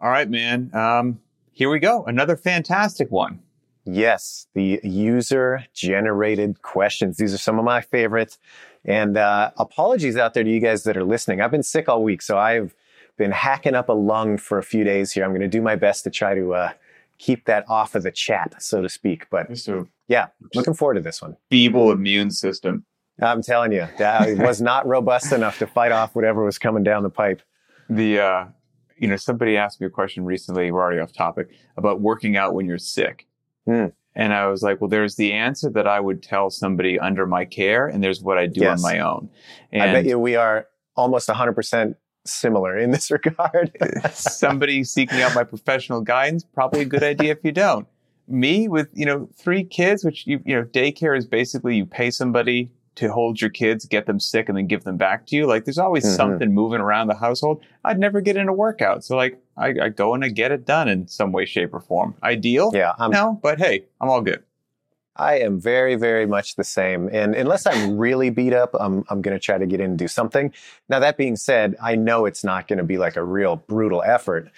All 0.00 0.10
right, 0.10 0.28
man. 0.28 0.70
Um, 0.74 1.20
here 1.52 1.70
we 1.70 1.78
go. 1.78 2.04
Another 2.04 2.36
fantastic 2.36 3.10
one. 3.10 3.40
Yes, 3.84 4.48
the 4.54 4.80
user 4.82 5.64
generated 5.72 6.60
questions. 6.62 7.16
These 7.16 7.32
are 7.32 7.38
some 7.38 7.58
of 7.58 7.64
my 7.64 7.80
favorites. 7.80 8.38
And 8.84 9.16
uh, 9.16 9.52
apologies 9.56 10.16
out 10.16 10.34
there 10.34 10.44
to 10.44 10.50
you 10.50 10.60
guys 10.60 10.82
that 10.84 10.96
are 10.96 11.04
listening. 11.04 11.40
I've 11.40 11.50
been 11.50 11.62
sick 11.62 11.88
all 11.88 12.02
week, 12.02 12.20
so 12.20 12.36
I've 12.36 12.74
been 13.16 13.30
hacking 13.30 13.74
up 13.74 13.88
a 13.88 13.92
lung 13.92 14.38
for 14.38 14.58
a 14.58 14.62
few 14.62 14.84
days 14.84 15.12
here. 15.12 15.24
I'm 15.24 15.30
going 15.30 15.40
to 15.40 15.48
do 15.48 15.62
my 15.62 15.76
best 15.76 16.04
to 16.04 16.10
try 16.10 16.34
to 16.34 16.54
uh, 16.54 16.72
keep 17.18 17.46
that 17.46 17.64
off 17.68 17.94
of 17.94 18.02
the 18.02 18.10
chat, 18.10 18.62
so 18.62 18.82
to 18.82 18.88
speak. 18.88 19.28
But 19.30 19.48
yeah, 20.08 20.26
looking 20.54 20.74
forward 20.74 20.94
to 20.94 21.00
this 21.00 21.22
one. 21.22 21.36
feeble 21.50 21.90
immune 21.90 22.30
system. 22.30 22.84
I'm 23.20 23.40
telling 23.40 23.72
you, 23.72 23.88
that 23.98 24.36
was 24.38 24.60
not 24.60 24.86
robust 24.86 25.32
enough 25.32 25.58
to 25.60 25.66
fight 25.66 25.90
off 25.90 26.14
whatever 26.14 26.44
was 26.44 26.58
coming 26.58 26.82
down 26.82 27.02
the 27.02 27.08
pipe. 27.10 27.40
The 27.88 28.18
uh, 28.20 28.46
you 28.98 29.08
know, 29.08 29.16
somebody 29.16 29.56
asked 29.56 29.80
me 29.80 29.86
a 29.86 29.90
question 29.90 30.24
recently. 30.24 30.70
We're 30.70 30.80
already 30.80 31.00
off 31.00 31.12
topic 31.12 31.48
about 31.76 32.00
working 32.00 32.36
out 32.36 32.54
when 32.54 32.66
you're 32.66 32.78
sick. 32.78 33.26
Hmm. 33.66 33.86
And 34.14 34.32
I 34.32 34.46
was 34.46 34.62
like, 34.62 34.80
well, 34.80 34.88
there's 34.88 35.16
the 35.16 35.32
answer 35.34 35.68
that 35.70 35.86
I 35.86 36.00
would 36.00 36.22
tell 36.22 36.48
somebody 36.48 36.98
under 36.98 37.26
my 37.26 37.44
care, 37.44 37.86
and 37.86 38.02
there's 38.02 38.22
what 38.22 38.38
I 38.38 38.46
do 38.46 38.62
Yes. 38.62 38.78
on 38.78 38.90
my 38.90 38.98
own. 39.00 39.28
And 39.70 39.82
I 39.82 39.92
bet 39.92 40.06
you 40.06 40.18
we 40.18 40.36
are 40.36 40.68
almost 40.96 41.28
100% 41.28 41.94
similar 42.24 42.78
in 42.78 42.92
this 42.92 43.10
regard. 43.10 43.76
somebody 44.12 44.84
seeking 44.84 45.20
out 45.20 45.34
my 45.34 45.44
professional 45.44 46.00
guidance, 46.00 46.44
probably 46.54 46.80
a 46.80 46.84
good 46.86 47.02
idea 47.02 47.32
if 47.32 47.44
you 47.44 47.52
don't. 47.52 47.86
Me 48.26 48.68
with, 48.68 48.88
you 48.94 49.04
know, 49.04 49.28
three 49.36 49.62
kids, 49.62 50.02
which 50.02 50.26
you, 50.26 50.40
you 50.44 50.56
know, 50.56 50.64
daycare 50.64 51.16
is 51.16 51.26
basically 51.26 51.76
you 51.76 51.84
pay 51.86 52.10
somebody 52.10 52.70
to 52.96 53.12
hold 53.12 53.40
your 53.40 53.50
kids, 53.50 53.84
get 53.84 54.06
them 54.06 54.18
sick, 54.18 54.48
and 54.48 54.56
then 54.58 54.66
give 54.66 54.84
them 54.84 54.96
back 54.96 55.26
to 55.26 55.36
you. 55.36 55.46
Like 55.46 55.64
there's 55.64 55.78
always 55.78 56.04
Mhm. 56.04 56.16
something 56.16 56.52
moving 56.54 56.80
around 56.80 57.06
the 57.08 57.14
household. 57.14 57.62
I'd 57.84 57.98
never 57.98 58.20
get 58.20 58.36
in 58.36 58.48
a 58.48 58.52
workout. 58.52 59.04
So 59.04 59.16
like 59.16 59.38
I, 59.56 59.74
I 59.82 59.88
go 59.90 60.14
and 60.14 60.24
I 60.24 60.28
get 60.28 60.50
it 60.52 60.64
done 60.66 60.88
in 60.88 61.06
some 61.08 61.30
way, 61.32 61.44
shape, 61.44 61.72
or 61.74 61.80
form. 61.80 62.14
Ideal? 62.22 62.70
yeah, 62.74 62.92
I'm, 62.98 63.10
No, 63.10 63.38
but 63.42 63.58
hey, 63.58 63.84
I'm 64.00 64.08
all 64.08 64.20
good. 64.22 64.42
I 65.18 65.38
am 65.38 65.58
very, 65.58 65.94
very 65.94 66.26
much 66.26 66.56
the 66.56 66.64
same. 66.64 67.08
And 67.10 67.34
unless 67.34 67.66
I'm 67.66 67.96
really 67.96 68.28
beat 68.28 68.52
up, 68.52 68.70
I'm, 68.78 69.02
I'm 69.08 69.22
going 69.22 69.34
to 69.34 69.40
try 69.40 69.56
to 69.56 69.64
get 69.66 69.80
in 69.80 69.90
and 69.90 69.98
do 69.98 70.08
something. 70.08 70.52
Now, 70.90 70.98
that 70.98 71.16
being 71.16 71.36
said, 71.36 71.74
I 71.82 71.96
know 71.96 72.26
it's 72.26 72.44
not 72.44 72.68
going 72.68 72.76
to 72.78 72.84
be 72.84 72.98
like 72.98 73.16
a 73.16 73.24
real 73.24 73.56
brutal 73.56 74.02
effort, 74.04 74.50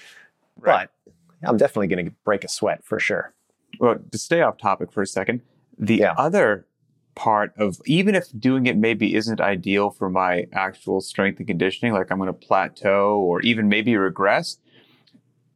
Right. 0.58 0.89
but 1.05 1.12
I'm 1.48 1.56
definitely 1.58 1.86
going 1.86 2.06
to 2.06 2.12
break 2.25 2.42
a 2.42 2.48
sweat 2.48 2.84
for 2.84 2.98
sure. 2.98 3.33
well, 3.78 3.97
to 4.11 4.19
stay 4.19 4.41
off 4.42 4.58
topic 4.58 4.91
for 4.91 5.02
a 5.02 5.06
second, 5.06 5.42
the 5.78 5.97
Yeah. 5.97 6.14
other 6.19 6.67
part 7.19 7.52
of 7.58 7.78
even 7.84 8.14
if 8.14 8.27
doing 8.38 8.66
it 8.66 8.77
maybe 8.77 9.16
isn't 9.16 9.41
ideal 9.41 9.91
for 9.91 10.08
my 10.08 10.47
actual 10.52 11.00
strength 11.00 11.38
and 11.38 11.48
conditioning, 11.48 11.92
like 11.92 12.12
I'm 12.12 12.19
going 12.19 12.28
to 12.28 12.33
plateau 12.33 13.19
or 13.19 13.41
even 13.42 13.69
maybe 13.69 13.97
regress, 13.97 14.58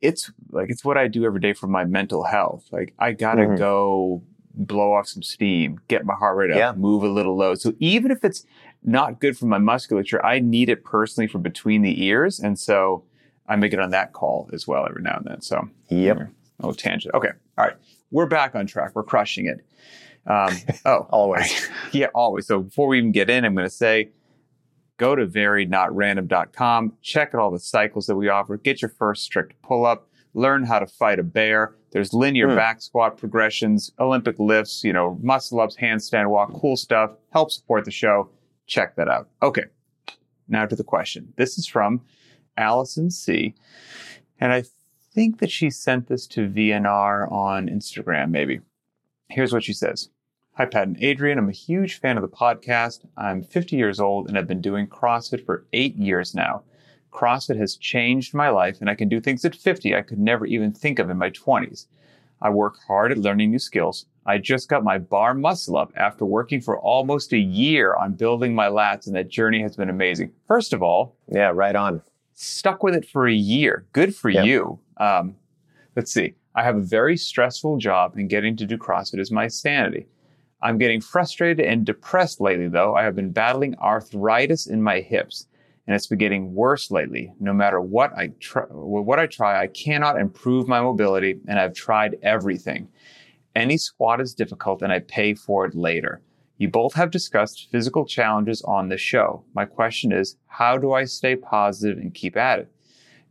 it's 0.01 0.31
like 0.51 0.71
it's 0.71 0.85
what 0.85 0.99
I 0.99 1.07
do 1.07 1.25
every 1.25 1.39
day 1.41 1.53
for 1.53 1.69
my 1.69 1.85
mental 1.85 2.25
health. 2.25 2.65
Like 2.73 2.95
I 2.99 3.13
got 3.13 3.37
to 3.37 3.43
Mhm. 3.43 3.59
go 3.59 4.23
blow 4.55 4.93
off 4.93 5.07
some 5.07 5.23
steam, 5.23 5.79
get 5.89 6.05
my 6.05 6.15
heart 6.15 6.37
rate 6.37 6.51
up, 6.51 6.57
Yeah. 6.59 6.73
move 6.73 7.05
a 7.05 7.09
little 7.09 7.37
low. 7.37 7.55
So 7.55 7.73
even 7.79 8.11
if 8.11 8.25
it's 8.25 8.45
not 8.83 9.21
good 9.21 9.39
for 9.39 9.47
my 9.47 9.59
musculature, 9.59 10.25
I 10.27 10.41
need 10.41 10.69
it 10.69 10.85
personally 10.85 11.29
for 11.29 11.39
between 11.39 11.83
the 11.83 12.05
ears. 12.05 12.41
And 12.41 12.59
so 12.59 13.05
I 13.47 13.55
make 13.57 13.73
it 13.73 13.79
on 13.79 13.91
that 13.91 14.13
call 14.13 14.51
as 14.53 14.67
well 14.67 14.85
every 14.89 15.03
now 15.03 15.17
and 15.17 15.25
then. 15.27 15.41
So 15.41 15.69
Yep. 15.91 16.29
Oh, 16.61 16.73
tangent. 16.73 17.15
Okay. 17.15 17.31
All 17.57 17.65
right. 17.65 17.77
We're 18.11 18.27
back 18.27 18.55
on 18.57 18.67
track. 18.67 18.91
We're 18.95 19.05
crushing 19.05 19.47
it. 19.47 19.61
Um, 20.27 20.57
oh, 20.85 21.07
Always. 21.11 21.69
yeah, 21.93 22.07
always. 22.15 22.47
So 22.47 22.61
before 22.63 22.89
we 22.89 22.99
even 22.99 23.13
get 23.13 23.29
in, 23.31 23.45
I'm 23.45 23.55
going 23.55 23.67
to 23.67 23.71
say 23.71 24.11
go 24.99 25.17
to 25.17 25.27
variednotrandom.com, 25.27 26.93
check 27.03 27.35
out 27.35 27.41
all 27.41 27.51
the 27.51 27.59
cycles 27.59 28.07
that 28.07 28.17
we 28.17 28.29
offer, 28.29 28.57
get 28.57 28.83
your 28.83 28.91
first 28.91 29.25
strict 29.25 29.61
pull 29.63 29.85
up, 29.85 30.09
learn 30.35 30.65
how 30.65 30.79
to 30.79 30.87
fight 30.87 31.19
a 31.19 31.23
bear. 31.23 31.75
There's 31.91 32.13
linear 32.15 32.49
Hmm. 32.51 32.57
back 32.57 32.81
squat 32.83 33.17
progressions, 33.19 33.91
Olympic 33.99 34.39
lifts, 34.39 34.83
you 34.85 34.93
know, 34.93 35.19
muscle 35.23 35.61
ups, 35.61 35.77
handstand 35.77 36.31
walk, 36.31 36.53
cool 36.55 36.77
stuff. 36.77 37.13
Help 37.33 37.51
support 37.51 37.85
the 37.85 37.91
show. 37.91 38.31
Check 38.67 38.97
that 38.97 39.09
out. 39.09 39.29
Okay. 39.43 39.65
Now 40.49 40.67
to 40.67 40.77
the 40.77 40.85
question. 40.85 41.33
This 41.37 41.59
is 41.59 41.67
from 41.67 42.01
Allison 42.57 43.11
C. 43.11 43.55
And 44.39 44.53
I 44.53 44.65
think 45.15 45.39
that 45.41 45.51
she 45.51 45.69
sent 45.71 46.09
this 46.09 46.27
to 46.29 46.49
VNR 46.49 47.31
on 47.31 47.69
Instagram, 47.69 48.31
maybe. 48.31 48.61
Here's 49.29 49.53
what 49.53 49.65
she 49.65 49.73
says. 49.73 50.09
Hi, 50.57 50.67
Pat 50.67 50.87
and 50.87 51.03
Adrian. 51.03 51.39
I'm 51.39 51.49
a 51.49 51.53
huge 51.53 51.99
fan 51.99 52.17
of 52.19 52.23
the 52.23 52.29
podcast. 52.29 53.01
I'm 53.17 53.43
50 53.43 53.77
years 53.77 53.99
old 54.01 54.29
and 54.29 54.37
I've 54.37 54.47
been 54.47 54.61
doing 54.61 54.87
CrossFit 54.87 55.45
for 55.47 55.65
eight 55.73 55.97
years 55.97 56.35
now. 56.35 56.63
CrossFit 57.11 57.57
has 57.59 57.77
changed 57.77 58.35
my 58.35 58.49
life 58.51 58.79
and 58.81 58.91
I 58.91 58.95
can 58.95 59.09
do 59.09 59.21
things 59.21 59.45
at 59.45 59.55
50 59.57 59.95
I 59.95 60.03
could 60.03 60.19
never 60.19 60.45
even 60.47 60.73
think 60.73 60.99
of 60.99 61.09
in 61.11 61.17
my 61.19 61.31
20s. 61.31 61.87
I 62.41 62.51
work 62.51 62.77
hard 62.87 63.13
at 63.13 63.19
learning 63.19 63.51
new 63.51 63.59
skills. 63.59 64.07
I 64.27 64.39
just 64.39 64.69
got 64.69 64.85
my 64.85 64.99
bar 64.99 65.33
muscle 65.33 65.77
up 65.77 65.93
after 65.97 66.25
working 66.25 66.61
for 66.61 66.79
almost 66.79 67.33
a 67.33 67.39
year 67.39 67.95
on 67.95 68.15
building 68.15 68.55
my 68.55 68.67
lats, 68.67 69.07
and 69.07 69.15
that 69.17 69.29
journey 69.29 69.63
has 69.63 69.77
been 69.77 69.89
amazing. 69.89 70.33
First 70.49 70.73
of 70.73 70.83
all, 70.83 71.17
Yeah, 71.29 71.51
right 71.55 71.75
on. 71.75 72.03
stuck 72.35 72.83
with 72.83 72.95
it 72.97 73.07
for 73.09 73.27
a 73.29 73.33
year. 73.33 73.87
Good 73.93 74.15
for 74.15 74.29
Yeah. 74.29 74.43
you. 74.43 74.79
Um, 74.97 75.37
let's 75.97 76.13
see. 76.13 76.35
I 76.55 76.63
have 76.65 76.77
a 76.77 76.81
very 76.81 77.17
stressful 77.17 77.79
job, 77.79 78.15
and 78.17 78.29
getting 78.29 78.57
to 78.57 78.67
do 78.67 78.77
CrossFit 78.77 79.19
is 79.21 79.31
my 79.31 79.47
sanity. 79.49 80.07
I'm 80.63 80.79
getting 80.79 81.01
frustrated 81.01 81.67
and 81.67 81.85
depressed 81.85 82.41
lately, 82.41 82.69
though. 82.69 82.95
I 82.95 83.03
have 83.03 83.17
been 83.17 83.33
battling 83.33 83.75
arthritis 83.79 84.69
in 84.69 84.81
my 84.81 85.01
hips, 85.01 85.49
and 85.87 85.97
it's 85.97 86.07
been 86.07 86.19
getting 86.19 86.55
worse 86.55 86.91
lately. 86.91 87.33
No 87.41 87.53
matter 87.53 87.81
what 87.81 88.17
I 88.17 88.29
try, 88.39 88.63
what 88.71 89.19
I 89.19 89.27
try, 89.27 89.61
I 89.61 89.67
cannot 89.67 90.21
improve 90.21 90.69
my 90.69 90.81
mobility, 90.81 91.41
and 91.49 91.59
I've 91.59 91.75
tried 91.75 92.17
everything. 92.23 92.89
Any 93.57 93.77
squat 93.77 94.21
is 94.21 94.35
difficult, 94.35 94.83
and 94.83 94.93
I 94.93 95.01
pay 95.01 95.35
for 95.35 95.67
it 95.67 95.75
later. 95.75 96.23
You 96.59 96.69
both 96.69 96.95
have 96.95 97.11
discussed 97.11 97.69
physical 97.73 98.07
challenges 98.07 98.63
on 98.63 98.89
the 98.89 98.97
show. 98.97 99.45
My 99.55 99.65
question 99.65 100.13
is, 100.13 100.37
how 100.47 100.79
do 100.79 100.93
I 100.93 101.05
stay 101.05 101.35
positive 101.35 101.99
and 101.99 102.15
keep 102.15 102.37
at 102.37 102.61
it? 102.61 102.73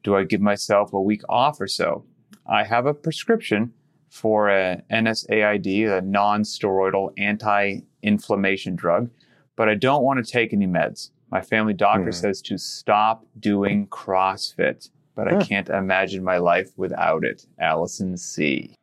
Do 0.03 0.17
I 0.17 0.25
give 0.25 0.41
myself 0.41 0.91
a 0.91 1.01
week 1.01 1.21
off 1.29 1.61
or 1.61 1.67
so? 1.67 2.03
I 2.45 2.65
have 2.65 2.85
a 2.85 2.93
prescription 2.93 3.71
for 4.11 4.49
a 4.49 4.83
NSAID, 4.91 5.89
a 5.97 6.01
non-steroidal 6.01 7.13
anti-inflammation 7.17 8.75
drug, 8.75 9.09
but 9.55 9.69
I 9.69 9.75
don't 9.75 10.03
want 10.03 10.23
to 10.23 10.29
take 10.31 10.53
any 10.53 10.67
meds. 10.67 11.11
My 11.31 11.41
family 11.41 11.73
doctor 11.73 12.09
Mhm. 12.09 12.13
says 12.13 12.41
to 12.43 12.57
stop 12.57 13.25
doing 13.39 13.87
CrossFit, 13.87 14.89
but 15.15 15.29
I 15.29 15.35
Hmm. 15.35 15.41
can't 15.41 15.69
imagine 15.69 16.23
my 16.25 16.37
life 16.37 16.77
without 16.77 17.23
it. 17.23 17.45
Allison 17.57 18.17
C. 18.17 18.75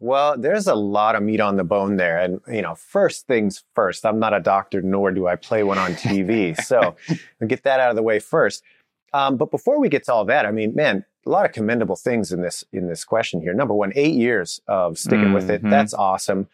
Well, 0.00 0.36
there's 0.38 0.66
a 0.68 0.74
lot 0.74 1.16
of 1.16 1.22
meat 1.22 1.40
on 1.40 1.56
the 1.56 1.64
bone 1.64 1.96
there. 1.96 2.18
And, 2.18 2.40
you 2.46 2.60
know, 2.62 2.74
first 2.74 3.26
things 3.26 3.64
first, 3.74 4.04
I'm 4.04 4.18
not 4.18 4.34
a 4.34 4.38
doctor, 4.40 4.80
nor 4.82 5.10
do 5.12 5.26
I 5.26 5.34
play 5.36 5.62
one 5.64 5.78
on 5.78 5.92
TV. 5.94 6.52
so 6.62 6.94
get 7.46 7.62
that 7.64 7.80
out 7.80 7.90
of 7.90 7.96
the 7.96 8.02
way 8.02 8.18
first. 8.18 8.62
Um, 9.14 9.38
but 9.38 9.50
before 9.50 9.80
we 9.80 9.88
get 9.88 10.04
to 10.04 10.12
all 10.12 10.26
that, 10.26 10.44
I 10.44 10.50
mean, 10.52 10.74
man, 10.74 11.04
a 11.26 11.30
lot 11.30 11.44
of 11.44 11.52
commendable 11.52 11.96
things 11.96 12.32
in 12.32 12.40
this 12.42 12.64
in 12.72 12.88
this 12.88 13.04
question 13.04 13.40
here. 13.40 13.52
Number 13.54 13.74
one, 13.74 13.92
eight 13.94 14.14
years 14.14 14.60
of 14.66 14.98
sticking 14.98 15.32
with 15.32 15.50
it. 15.50 15.62
Mhm. 15.62 15.70
That's 15.70 15.92
awesome. 15.94 16.48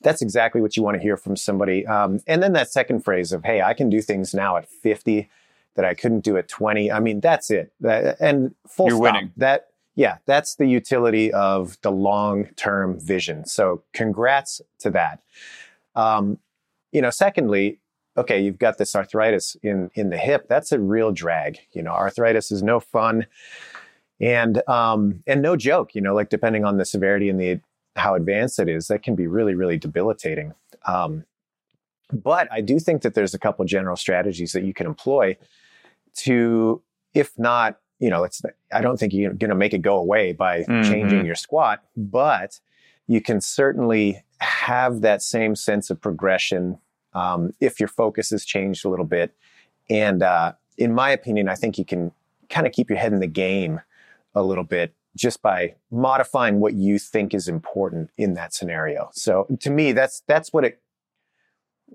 That's 0.00 0.22
exactly 0.22 0.60
what 0.60 0.76
you 0.76 0.82
want 0.82 0.96
to 0.96 1.02
hear 1.02 1.16
from 1.16 1.36
somebody. 1.36 1.86
Um, 1.86 2.20
and 2.26 2.42
then 2.42 2.52
that 2.54 2.70
second 2.70 3.00
phrase 3.04 3.32
of, 3.32 3.44
hey, 3.44 3.62
I 3.62 3.72
can 3.74 3.88
do 3.90 4.00
things 4.02 4.34
now 4.34 4.56
at 4.56 4.68
50 4.68 5.30
that 5.76 5.84
I 5.84 5.94
couldn't 5.94 6.20
do 6.20 6.36
at 6.36 6.46
20. 6.46 6.92
I 6.92 7.00
mean, 7.00 7.20
that's 7.20 7.50
it. 7.50 7.72
That- 7.80 8.16
and 8.20 8.54
full 8.66 8.86
You're 8.88 8.96
stop. 8.96 9.02
winning. 9.14 9.32
That 9.36 9.68
yeah, 9.96 10.16
that's 10.26 10.56
the 10.56 10.66
utility 10.66 11.32
of 11.32 11.78
the 11.82 11.90
long 11.92 12.46
term 12.56 12.98
vision. 12.98 13.44
So 13.46 13.82
congrats 13.92 14.60
to 14.80 14.90
that. 14.90 15.20
Um, 15.94 16.38
you 16.92 17.00
know, 17.00 17.10
secondly, 17.10 17.78
okay, 18.16 18.40
you've 18.40 18.58
got 18.58 18.78
this 18.78 18.94
arthritis 18.96 19.56
in 19.62 19.90
in 19.94 20.10
the 20.10 20.16
hip. 20.18 20.48
That's 20.48 20.72
a 20.72 20.78
real 20.80 21.12
drag. 21.12 21.58
You 21.72 21.82
know, 21.82 21.92
arthritis 21.92 22.50
is 22.50 22.62
no 22.62 22.80
fun, 22.80 23.26
and 24.20 24.66
um, 24.68 25.22
and 25.26 25.42
no 25.42 25.56
joke. 25.56 25.94
You 25.94 26.00
know, 26.00 26.14
like 26.14 26.28
depending 26.28 26.64
on 26.64 26.76
the 26.76 26.84
severity 26.84 27.28
and 27.28 27.40
the 27.40 27.60
how 27.96 28.14
advanced 28.14 28.58
it 28.58 28.68
is, 28.68 28.88
that 28.88 29.02
can 29.02 29.14
be 29.14 29.26
really 29.26 29.54
really 29.54 29.78
debilitating. 29.78 30.54
Um, 30.86 31.24
but 32.12 32.48
I 32.52 32.60
do 32.60 32.78
think 32.78 33.02
that 33.02 33.14
there's 33.14 33.34
a 33.34 33.38
couple 33.38 33.64
general 33.64 33.96
strategies 33.96 34.52
that 34.52 34.62
you 34.64 34.74
can 34.74 34.86
employ 34.86 35.36
to, 36.16 36.82
if 37.14 37.36
not, 37.38 37.78
you 37.98 38.10
know, 38.10 38.24
it's 38.24 38.42
I 38.72 38.80
don't 38.80 38.98
think 38.98 39.12
you're 39.12 39.32
going 39.32 39.50
to 39.50 39.56
make 39.56 39.72
it 39.72 39.78
go 39.82 39.96
away 39.96 40.32
by 40.32 40.62
Mhm. 40.64 40.84
changing 40.88 41.24
your 41.24 41.34
squat, 41.34 41.82
but 41.96 42.60
you 43.06 43.20
can 43.20 43.40
certainly 43.40 44.22
have 44.38 45.00
that 45.00 45.22
same 45.22 45.54
sense 45.56 45.90
of 45.90 46.00
progression 46.00 46.78
um, 47.14 47.52
if 47.60 47.78
your 47.78 47.88
focus 47.88 48.30
has 48.30 48.44
changed 48.44 48.84
a 48.84 48.88
little 48.88 49.04
bit. 49.06 49.32
And 49.88 50.22
uh, 50.22 50.52
in 50.76 50.92
my 50.94 51.10
opinion, 51.10 51.48
I 51.48 51.54
think 51.54 51.78
you 51.78 51.84
can 51.84 52.12
kind 52.50 52.66
of 52.66 52.72
keep 52.72 52.90
your 52.90 52.98
head 52.98 53.12
in 53.12 53.20
the 53.20 53.26
game 53.26 53.80
a 54.34 54.42
little 54.42 54.64
bit 54.64 54.94
just 55.16 55.40
by 55.42 55.74
modifying 55.90 56.58
what 56.58 56.74
you 56.74 56.98
think 56.98 57.34
is 57.34 57.46
important 57.46 58.10
in 58.18 58.34
that 58.34 58.52
scenario. 58.52 59.10
So 59.12 59.46
to 59.60 59.70
me, 59.70 59.92
that's 59.92 60.22
that's 60.26 60.52
what 60.52 60.64
it 60.64 60.80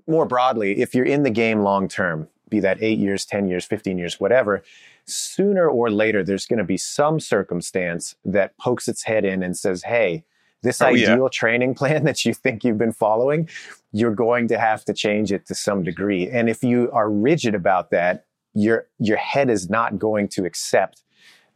more 0.06 0.26
broadly, 0.26 0.80
if 0.80 0.94
you're 0.94 1.04
in 1.04 1.22
the 1.22 1.30
game 1.30 1.60
long 1.60 1.88
term, 1.88 2.28
be 2.48 2.60
that 2.60 2.78
eight 2.82 2.98
years, 2.98 3.24
10 3.26 3.48
years, 3.48 3.64
15 3.64 3.98
years, 3.98 4.18
whatever, 4.18 4.62
sooner 5.04 5.68
or 5.68 5.90
later, 5.90 6.22
there's 6.24 6.46
going 6.46 6.58
to 6.58 6.64
be 6.64 6.76
some 6.76 7.20
circumstance 7.20 8.16
that 8.24 8.56
pokes 8.58 8.88
its 8.88 9.04
head 9.04 9.24
in 9.24 9.42
and 9.42 9.56
says, 9.56 9.84
hey, 9.84 10.24
this 10.62 10.82
Oh, 10.82 10.86
ideal 10.86 11.22
yeah. 11.22 11.28
training 11.32 11.74
plan 11.80 12.04
that 12.04 12.24
you 12.24 12.34
think 12.34 12.64
you've 12.64 12.78
been 12.78 12.92
following, 12.92 13.48
you're 13.92 14.14
going 14.14 14.48
to 14.48 14.58
have 14.58 14.84
to 14.86 14.92
change 14.92 15.32
it 15.32 15.46
to 15.46 15.54
some 15.54 15.82
degree. 15.82 16.28
And 16.28 16.48
if 16.48 16.62
you 16.64 16.90
are 16.92 17.10
rigid 17.10 17.54
about 17.54 17.90
that, 17.90 18.26
your 18.52 18.88
your 18.98 19.16
head 19.16 19.48
is 19.48 19.70
not 19.70 19.96
going 19.96 20.26
to 20.26 20.44
accept 20.44 21.02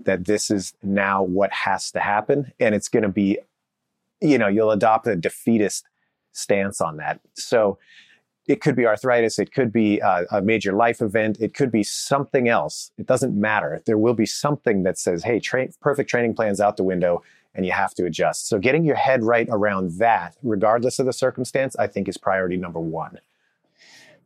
that 0.01 0.25
this 0.25 0.51
is 0.51 0.75
now 0.83 1.23
what 1.23 1.53
has 1.53 1.91
to 1.93 2.01
happen 2.01 2.53
and 2.61 2.75
it's 2.75 2.89
going 2.89 3.03
to 3.03 3.09
be 3.09 3.39
you 4.21 4.39
know 4.39 4.49
you'll 4.49 4.71
adopt 4.71 5.07
a 5.07 5.17
defeatist 5.17 5.85
stance 6.33 6.81
on 6.81 6.97
that. 6.97 7.21
So 7.35 7.79
it 8.47 8.61
could 8.61 8.77
be 8.77 8.87
arthritis 8.87 9.39
it 9.39 9.53
could 9.53 9.73
be 9.73 10.03
uh, 10.03 10.25
a 10.31 10.43
major 10.43 10.73
life 10.73 11.01
event 11.01 11.39
it 11.41 11.55
could 11.55 11.71
be 11.71 11.83
something 11.83 12.49
else. 12.49 12.91
It 12.99 13.07
doesn't 13.07 13.39
matter. 13.39 13.83
There 13.87 13.99
will 13.99 14.15
be 14.15 14.27
something 14.27 14.83
that 14.83 14.99
says 14.99 15.25
hey 15.25 15.41
tra- 15.41 15.69
perfect 15.81 16.11
training 16.11 16.35
plans 16.35 16.61
out 16.61 16.77
the 16.77 16.85
window 16.85 17.23
and 17.55 17.65
you 17.65 17.73
have 17.73 17.95
to 17.95 18.05
adjust. 18.05 18.49
So 18.49 18.59
getting 18.59 18.85
your 18.85 18.97
head 18.97 19.23
right 19.23 19.49
around 19.51 19.99
that 19.99 20.37
regardless 20.43 20.99
of 20.99 21.07
the 21.07 21.13
circumstance 21.13 21.77
i 21.77 21.87
think 21.87 22.09
is 22.09 22.17
priority 22.17 22.57
number 22.57 22.81
one. 22.81 23.19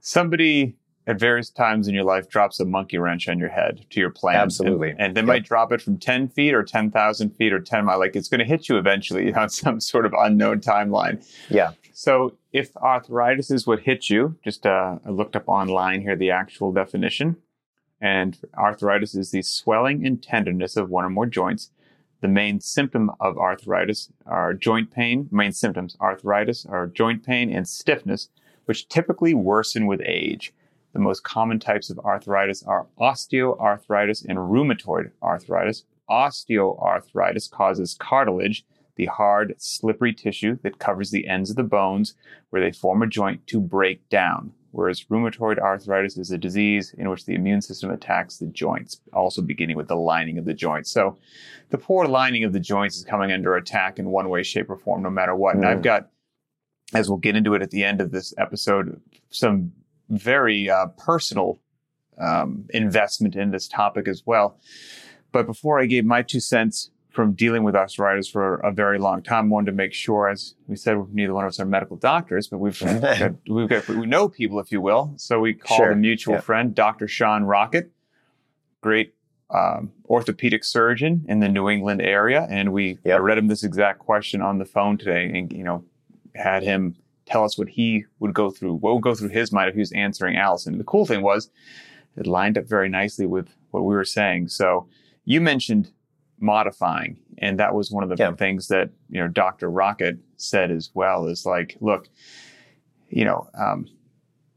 Somebody 0.01 0.77
at 1.09 1.19
various 1.19 1.49
times 1.51 1.89
in 1.89 1.95
your 1.95 2.05
life 2.05 2.29
drops 2.29 2.61
a 2.61 2.65
monkey 2.65 2.99
wrench 2.99 3.29
on 3.29 3.39
your 3.39 3.49
head 3.49 3.85
to 3.91 3.99
your 3.99 4.11
plan. 4.11 4.37
Absolutely. 4.37 4.91
And, 4.91 5.01
and 5.01 5.17
they 5.17 5.21
Yep. 5.23 5.27
might 5.27 5.45
drop 5.45 5.73
it 5.73 5.81
from 5.83 5.97
10 5.99 6.29
feet 6.29 6.53
or 6.55 6.63
10,000 6.63 7.31
feet 7.31 7.53
or 7.53 7.59
10 7.59 7.87
miles. 7.87 7.99
Like 7.99 8.15
it's 8.15 8.29
going 8.29 8.41
to 8.41 8.45
hit 8.45 8.69
you 8.69 8.77
eventually 8.77 9.33
on 9.43 9.49
some 9.49 9.81
sort 9.81 10.05
of 10.07 10.13
unknown 10.17 10.61
timeline. 10.61 11.27
yeah 11.49 11.73
So 11.95 12.37
if 12.53 12.77
arthritis 12.77 13.51
is 13.51 13.67
what 13.67 13.81
hits 13.81 14.11
you, 14.11 14.37
just 14.45 14.67
uh, 14.67 14.99
I 15.05 15.09
looked 15.11 15.35
up 15.35 15.49
online 15.49 16.03
here 16.03 16.15
the 16.15 16.31
actual 16.31 16.73
definition. 16.73 17.37
And 18.01 18.39
arthritis 18.57 19.15
is 19.17 19.31
the 19.33 19.43
swelling 19.43 20.07
and 20.07 20.23
tenderness 20.23 20.77
of 20.77 20.89
one 20.91 21.05
or 21.05 21.11
more 21.11 21.27
joints. 21.27 21.71
The 22.21 22.29
main 22.29 22.61
symptom 22.61 23.11
of 23.19 23.39
arthritis 23.39 24.13
are 24.27 24.53
joint 24.53 24.91
pain. 24.93 25.29
Main 25.33 25.53
symptoms 25.53 25.97
arthritis 26.01 26.67
are 26.67 26.87
joint 26.87 27.25
pain 27.25 27.51
and 27.53 27.67
stiffness, 27.67 28.29
which 28.67 28.89
typically 28.89 29.35
worsen 29.35 29.87
with 29.87 30.01
age. 30.05 30.53
The 30.99 31.05
most 31.05 31.23
common 31.23 31.61
types 31.61 31.91
of 31.91 32.01
arthritis 32.01 32.65
are 32.65 32.89
osteoarthritis 32.99 34.25
and 34.29 34.37
rheumatoid 34.37 35.13
arthritis. 35.23 35.85
Osteoarthritis 36.11 37.49
causes 37.49 37.95
cartilage, 38.01 38.67
the 38.97 39.07
hard, 39.07 39.55
slippery 39.59 40.13
tissue 40.13 40.59
that 40.65 40.81
covers 40.81 41.13
the 41.13 41.29
ends 41.29 41.51
of 41.51 41.57
the 41.57 41.63
bones 41.63 42.15
where 42.51 42.61
they 42.61 42.73
form 42.73 43.01
a 43.01 43.07
joint 43.07 43.47
to 43.47 43.61
break 43.61 44.09
down. 44.09 44.53
Whereas 44.73 45.05
rheumatoid 45.05 45.61
arthritis 45.61 46.19
is 46.19 46.33
a 46.33 46.37
disease 46.37 46.93
in 46.99 47.09
which 47.09 47.27
the 47.27 47.37
immune 47.37 47.63
system 47.63 47.91
attacks 47.91 48.39
the 48.39 48.47
joints, 48.49 49.01
also 49.13 49.41
beginning 49.41 49.77
with 49.77 49.87
the 49.87 49.95
lining 49.95 50.37
of 50.37 50.47
the 50.47 50.53
joints. 50.53 50.91
So 50.91 51.17
the 51.71 51.79
poor 51.79 52.07
lining 52.09 52.43
of 52.43 52.53
the 52.53 52.59
joints 52.59 52.97
is 52.97 53.05
coming 53.05 53.31
under 53.31 53.55
attack 53.55 54.01
in 54.01 54.11
one 54.11 54.29
way, 54.31 54.43
shape, 54.43 54.69
or 54.69 54.77
form, 54.77 55.05
no 55.05 55.11
matter 55.11 55.37
what. 55.37 55.55
And 55.55 55.63
Mm. 55.63 55.69
I've 55.69 55.83
got, 55.83 56.11
as 56.93 57.09
we'll 57.09 57.19
get 57.19 57.37
into 57.37 57.55
it 57.55 57.63
at 57.63 57.71
the 57.71 57.85
end 57.85 58.01
of 58.01 58.11
this 58.11 58.35
episode, 58.37 59.01
some 59.31 59.71
very 60.11 60.69
uh, 60.71 60.87
personal 60.99 61.61
um, 62.19 62.65
investment 62.71 63.37
in 63.37 63.51
this 63.51 63.69
topic 63.69 64.09
as 64.09 64.23
well. 64.27 64.59
But 65.33 65.47
before 65.47 65.79
I 65.81 65.87
gave 65.87 66.05
my 66.05 66.23
two 66.23 66.41
cents 66.41 66.91
from 67.11 67.33
dealing 67.33 67.63
with 67.65 67.75
arthritis 67.75 68.29
for 68.29 68.57
a 68.57 68.73
very 68.73 68.99
long 68.99 69.23
time, 69.23 69.47
I 69.47 69.49
wanted 69.49 69.67
to 69.73 69.77
make 69.77 69.93
sure, 69.93 70.29
as 70.29 70.55
we 70.67 70.77
said, 70.77 70.97
neither 71.13 71.35
one 71.35 71.45
of 71.45 71.49
us 71.49 71.61
are 71.61 71.65
medical 71.67 71.97
doctors, 71.97 72.47
but 72.49 72.59
we've 72.59 72.79
got, 72.81 73.33
we've 73.49 73.69
got 73.69 73.89
we 73.89 74.07
know 74.07 74.29
people, 74.29 74.59
if 74.61 74.71
you 74.73 74.81
will. 74.81 75.13
So 75.17 75.41
we 75.41 75.55
called 75.55 75.79
Sure. 75.79 75.91
a 75.93 75.97
mutual 75.97 76.35
Yeah. 76.35 76.41
friend, 76.41 76.75
Dr. 76.75 77.09
Sean 77.09 77.43
Rockett, 77.45 77.91
great 78.81 79.15
um, 79.51 79.93
orthopedic 80.09 80.63
surgeon 80.63 81.25
in 81.27 81.41
the 81.41 81.49
New 81.49 81.69
England 81.71 82.03
area, 82.03 82.47
and 82.51 82.71
we 82.73 82.99
Yep. 83.05 83.17
I 83.17 83.19
read 83.19 83.39
him 83.39 83.47
this 83.49 83.65
exact 83.65 83.99
question 83.99 84.43
on 84.43 84.59
the 84.59 84.67
phone 84.67 84.99
today, 84.99 85.31
and 85.35 85.51
you 85.53 85.65
know, 85.65 85.85
had 86.35 86.63
him 86.63 86.97
tell 87.29 87.45
us 87.45 87.59
what 87.59 87.69
he 87.69 88.05
would 88.21 88.35
go 88.35 88.51
through, 88.51 88.75
what 88.75 88.95
would 88.95 89.03
go 89.03 89.15
through 89.15 89.29
his 89.29 89.53
mind 89.53 89.69
if 89.69 89.75
he 89.75 89.81
was 89.81 89.93
answering 89.93 90.37
Allison. 90.37 90.75
And 90.75 90.81
the 90.81 90.85
cool 90.85 91.07
thing 91.07 91.23
was, 91.23 91.51
it 92.17 92.27
lined 92.27 92.59
up 92.59 92.65
very 92.67 92.89
nicely 92.89 93.27
with 93.27 93.49
what 93.71 93.85
we 93.85 93.95
were 93.95 94.05
saying. 94.05 94.49
So 94.49 94.89
you 95.25 95.41
mentioned 95.41 95.91
modifying, 96.41 97.19
and 97.39 97.59
that 97.59 97.75
was 97.75 97.91
one 97.91 98.03
of 98.03 98.09
the 98.09 98.17
Yeah. 98.19 98.33
things 98.33 98.69
that 98.69 98.91
you 99.11 99.21
know 99.21 99.29
Dr. 99.29 99.71
Rockett 99.71 100.19
said 100.37 100.71
as 100.71 100.91
well. 100.95 101.27
Is 101.27 101.45
like, 101.47 101.77
look, 101.81 102.09
you 103.09 103.25
know, 103.25 103.49
um, 103.55 103.87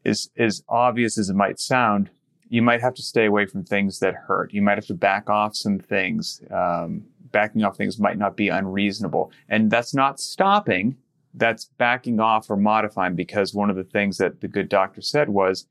as 0.06 0.30
as 0.38 0.64
obvious 0.70 1.18
as 1.18 1.30
it 1.30 1.36
might 1.36 1.60
sound, 1.60 2.10
you 2.50 2.62
might 2.62 2.82
have 2.82 2.94
to 2.96 3.02
stay 3.02 3.26
away 3.26 3.46
from 3.46 3.64
things 3.64 4.00
that 4.00 4.14
hurt. 4.16 4.54
You 4.54 4.62
might 4.62 4.78
have 4.78 4.86
to 4.88 4.94
back 4.94 5.30
off 5.30 5.56
some 5.56 5.80
things. 5.80 6.42
Um, 6.52 7.06
backing 7.32 7.64
off 7.64 7.78
things 7.78 7.98
might 8.00 8.18
not 8.18 8.36
be 8.36 8.50
unreasonable, 8.50 9.32
and 9.50 9.72
that's 9.72 9.94
not 9.94 10.20
stopping. 10.20 10.98
That's 11.34 11.66
backing 11.78 12.20
off 12.20 12.50
or 12.50 12.58
modifying 12.58 13.16
because 13.16 13.54
one 13.54 13.70
of 13.70 13.76
the 13.76 13.84
things 13.84 14.18
that 14.18 14.42
the 14.42 14.48
good 14.48 14.70
doctor 14.70 15.02
said 15.02 15.30
was 15.30 15.68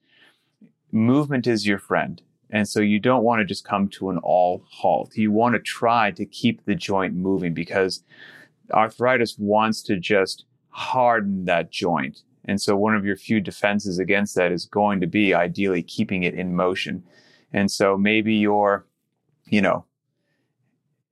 movement 0.91 1.47
is 1.47 1.67
your 1.67 1.79
friend. 1.79 2.23
And 2.51 2.69
so 2.69 2.81
you 2.81 2.99
don't 2.99 3.23
want 3.23 3.41
to 3.41 3.45
just 3.45 3.65
come 3.65 3.89
to 3.91 4.11
an 4.11 4.19
all 4.19 4.65
halt. 4.69 5.17
You 5.17 5.31
want 5.31 5.55
to 5.55 5.61
try 5.61 6.11
to 6.13 6.27
keep 6.27 6.65
the 6.65 6.75
joint 6.75 7.15
moving 7.15 7.55
because 7.55 8.03
arthritis 8.73 9.37
wants 9.39 9.83
to 9.83 9.97
just 9.97 10.45
harden 10.71 11.45
that 11.45 11.71
joint. 11.71 12.23
And 12.45 12.61
so 12.61 12.77
one 12.77 12.97
of 12.97 13.05
your 13.05 13.17
few 13.17 13.41
defenses 13.41 13.99
against 13.99 14.35
that 14.35 14.51
is 14.51 14.65
going 14.65 15.01
to 15.01 15.07
be 15.07 15.35
ideally 15.35 15.83
keeping 15.83 16.23
it 16.23 16.35
in 16.35 16.57
motion. 16.57 17.05
And 17.53 17.71
so 17.71 17.97
maybe 17.97 18.35
your, 18.35 18.87
you 19.47 19.61
know, 19.61 19.85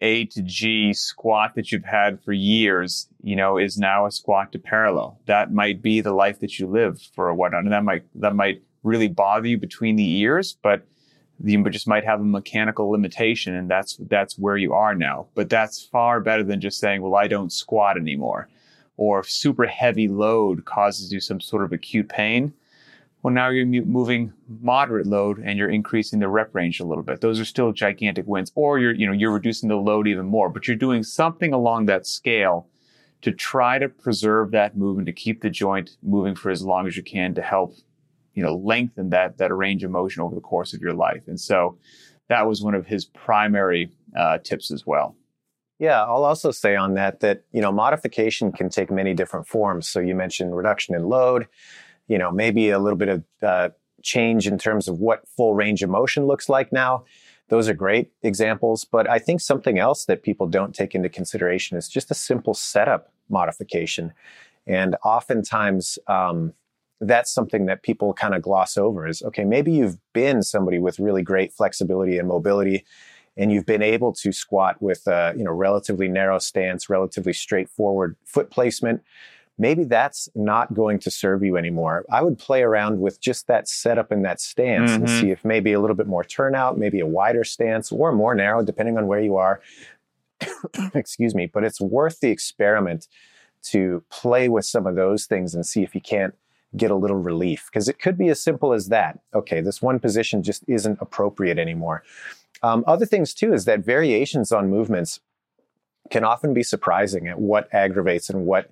A 0.00 0.26
to 0.26 0.42
G 0.42 0.92
squat 0.92 1.54
that 1.54 1.72
you've 1.72 1.84
had 1.84 2.22
for 2.22 2.32
years, 2.32 3.08
you 3.22 3.34
know, 3.34 3.58
is 3.58 3.78
now 3.78 4.06
a 4.06 4.12
squat 4.12 4.52
to 4.52 4.58
parallel. 4.58 5.18
That 5.26 5.52
might 5.52 5.82
be 5.82 6.00
the 6.00 6.12
life 6.12 6.40
that 6.40 6.58
you 6.58 6.66
live 6.66 7.00
for 7.14 7.28
a 7.28 7.34
while. 7.34 7.54
And 7.54 7.72
that 7.72 7.84
might, 7.84 8.04
that 8.14 8.34
might 8.34 8.62
really 8.82 9.08
bother 9.08 9.48
you 9.48 9.58
between 9.58 9.96
the 9.96 10.08
ears, 10.18 10.56
but 10.62 10.86
you 11.42 11.62
just 11.70 11.88
might 11.88 12.04
have 12.04 12.20
a 12.20 12.24
mechanical 12.24 12.90
limitation 12.90 13.54
and 13.54 13.70
that's, 13.70 13.96
that's 14.08 14.38
where 14.38 14.56
you 14.56 14.72
are 14.72 14.94
now. 14.94 15.26
But 15.34 15.48
that's 15.48 15.84
far 15.84 16.20
better 16.20 16.42
than 16.42 16.60
just 16.60 16.78
saying, 16.78 17.02
well, 17.02 17.16
I 17.16 17.26
don't 17.26 17.52
squat 17.52 17.96
anymore. 17.96 18.48
Or 18.96 19.22
super 19.22 19.66
heavy 19.66 20.08
load 20.08 20.64
causes 20.64 21.12
you 21.12 21.20
some 21.20 21.40
sort 21.40 21.64
of 21.64 21.72
acute 21.72 22.08
pain, 22.08 22.52
well, 23.22 23.34
now 23.34 23.48
you're 23.48 23.66
moving 23.66 24.32
moderate 24.60 25.06
load 25.06 25.38
and 25.38 25.58
you're 25.58 25.70
increasing 25.70 26.20
the 26.20 26.28
rep 26.28 26.54
range 26.54 26.78
a 26.78 26.84
little 26.84 27.02
bit. 27.02 27.20
Those 27.20 27.40
are 27.40 27.44
still 27.44 27.72
gigantic 27.72 28.26
wins. 28.26 28.52
Or 28.54 28.78
you're, 28.78 28.94
you 28.94 29.06
know, 29.06 29.12
you're 29.12 29.32
reducing 29.32 29.68
the 29.68 29.76
load 29.76 30.06
even 30.06 30.26
more, 30.26 30.48
but 30.48 30.68
you're 30.68 30.76
doing 30.76 31.02
something 31.02 31.52
along 31.52 31.86
that 31.86 32.06
scale 32.06 32.68
to 33.22 33.32
try 33.32 33.78
to 33.78 33.88
preserve 33.88 34.52
that 34.52 34.76
movement, 34.76 35.06
to 35.06 35.12
keep 35.12 35.42
the 35.42 35.50
joint 35.50 35.96
moving 36.02 36.36
for 36.36 36.50
as 36.50 36.62
long 36.62 36.86
as 36.86 36.96
you 36.96 37.02
can 37.02 37.34
to 37.34 37.42
help, 37.42 37.74
you 38.34 38.42
know, 38.42 38.54
lengthen 38.54 39.10
that, 39.10 39.38
that 39.38 39.52
range 39.52 39.82
of 39.82 39.90
motion 39.90 40.22
over 40.22 40.36
the 40.36 40.40
course 40.40 40.72
of 40.72 40.80
your 40.80 40.94
life. 40.94 41.22
And 41.26 41.40
so 41.40 41.76
that 42.28 42.46
was 42.46 42.62
one 42.62 42.76
of 42.76 42.86
his 42.86 43.04
primary 43.04 43.90
uh, 44.16 44.38
tips 44.38 44.70
as 44.70 44.86
well. 44.86 45.16
Yeah, 45.80 46.02
I'll 46.02 46.24
also 46.24 46.50
say 46.50 46.74
on 46.74 46.94
that 46.94 47.20
that 47.20 47.44
you 47.52 47.60
know 47.60 47.70
modification 47.70 48.50
can 48.50 48.68
take 48.68 48.90
many 48.90 49.14
different 49.14 49.46
forms. 49.46 49.88
So 49.88 50.00
you 50.00 50.14
mentioned 50.16 50.56
reduction 50.56 50.96
in 50.96 51.04
load, 51.04 51.46
you 52.08 52.18
know 52.18 52.30
maybe 52.30 52.70
a 52.70 52.78
little 52.78 52.96
bit 52.96 53.08
of 53.08 53.24
uh, 53.42 53.68
change 54.02 54.46
in 54.46 54.58
terms 54.58 54.88
of 54.88 54.98
what 54.98 55.26
full 55.28 55.54
range 55.54 55.82
of 55.82 55.90
motion 55.90 56.26
looks 56.26 56.48
like 56.48 56.72
now. 56.72 57.04
Those 57.48 57.68
are 57.68 57.74
great 57.74 58.10
examples, 58.22 58.84
but 58.84 59.08
I 59.08 59.18
think 59.18 59.40
something 59.40 59.78
else 59.78 60.04
that 60.04 60.22
people 60.22 60.46
don't 60.46 60.74
take 60.74 60.94
into 60.94 61.08
consideration 61.08 61.78
is 61.78 61.88
just 61.88 62.10
a 62.10 62.14
simple 62.14 62.54
setup 62.54 63.12
modification, 63.28 64.12
and 64.66 64.96
oftentimes. 65.04 65.98
Um, 66.06 66.54
that's 67.00 67.32
something 67.32 67.66
that 67.66 67.84
people 67.84 68.12
kind 68.12 68.34
of 68.34 68.42
gloss 68.42 68.76
over 68.76 69.06
is 69.06 69.22
okay 69.22 69.44
maybe 69.44 69.70
you've 69.70 69.98
been 70.12 70.42
somebody 70.42 70.80
with 70.80 70.98
really 70.98 71.22
great 71.22 71.52
flexibility 71.52 72.18
and 72.18 72.26
mobility 72.26 72.84
and 73.38 73.52
you've 73.52 73.64
been 73.64 73.82
able 73.82 74.12
to 74.12 74.32
squat 74.32 74.82
with 74.82 75.06
a 75.06 75.32
you 75.36 75.44
know 75.44 75.52
relatively 75.52 76.08
narrow 76.08 76.38
stance, 76.38 76.90
relatively 76.90 77.32
straightforward 77.32 78.16
foot 78.24 78.50
placement, 78.50 79.02
maybe 79.58 79.84
that's 79.84 80.28
not 80.34 80.72
going 80.72 80.98
to 81.00 81.10
serve 81.10 81.42
you 81.42 81.56
anymore. 81.56 82.04
I 82.10 82.22
would 82.22 82.38
play 82.38 82.62
around 82.62 83.00
with 83.00 83.20
just 83.20 83.46
that 83.48 83.68
setup 83.68 84.10
and 84.12 84.24
that 84.24 84.40
stance 84.40 84.92
and 84.92 85.04
Mhm. 85.04 85.20
see 85.20 85.30
if 85.30 85.44
maybe 85.44 85.72
a 85.72 85.80
little 85.80 85.96
bit 85.96 86.06
more 86.06 86.24
turnout, 86.24 86.78
maybe 86.78 87.00
a 87.00 87.06
wider 87.06 87.44
stance 87.44 87.90
or 87.90 88.12
more 88.12 88.34
narrow, 88.34 88.62
depending 88.62 88.96
on 88.96 89.06
where 89.06 89.20
you 89.20 89.36
are. 89.36 89.60
Excuse 90.94 91.34
me, 91.34 91.46
but 91.46 91.64
it's 91.64 91.80
worth 91.80 92.20
the 92.20 92.30
experiment 92.30 93.08
to 93.62 94.04
play 94.10 94.48
with 94.48 94.64
some 94.64 94.86
of 94.86 94.94
those 94.94 95.26
things 95.26 95.54
and 95.54 95.66
see 95.66 95.82
if 95.82 95.94
you 95.94 96.00
can't 96.00 96.34
get 96.76 96.90
a 96.90 96.94
little 96.94 97.16
relief 97.16 97.68
because 97.70 97.88
it 97.88 97.98
could 97.98 98.16
be 98.16 98.28
as 98.28 98.40
simple 98.40 98.72
as 98.72 98.88
that. 98.88 99.18
Okay, 99.34 99.60
this 99.60 99.82
one 99.82 99.98
position 99.98 100.42
just 100.42 100.62
isn't 100.68 100.98
appropriate 101.00 101.58
anymore. 101.58 102.02
Um, 102.62 102.84
other 102.86 103.06
things 103.06 103.34
too 103.34 103.52
is 103.52 103.64
that 103.64 103.80
variations 103.80 104.52
on 104.52 104.70
movements 104.70 105.20
can 106.10 106.24
often 106.24 106.54
be 106.54 106.62
surprising 106.62 107.26
at 107.26 107.38
what 107.40 107.72
aggravates 107.72 108.30
and 108.30 108.46
what 108.46 108.70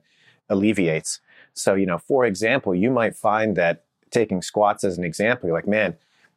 alleviates. 0.49 1.21
So, 1.55 1.75
you 1.75 1.87
know, 1.87 1.99
for 1.99 2.25
example, 2.25 2.75
you 2.75 2.91
might 2.91 3.17
find 3.17 3.57
that 3.57 3.85
taking 4.11 4.43
squats 4.43 4.85
as 4.85 4.99
an 4.99 5.05
example, 5.05 5.49
you're 5.49 5.57
like, 5.57 5.67
man, 5.67 5.97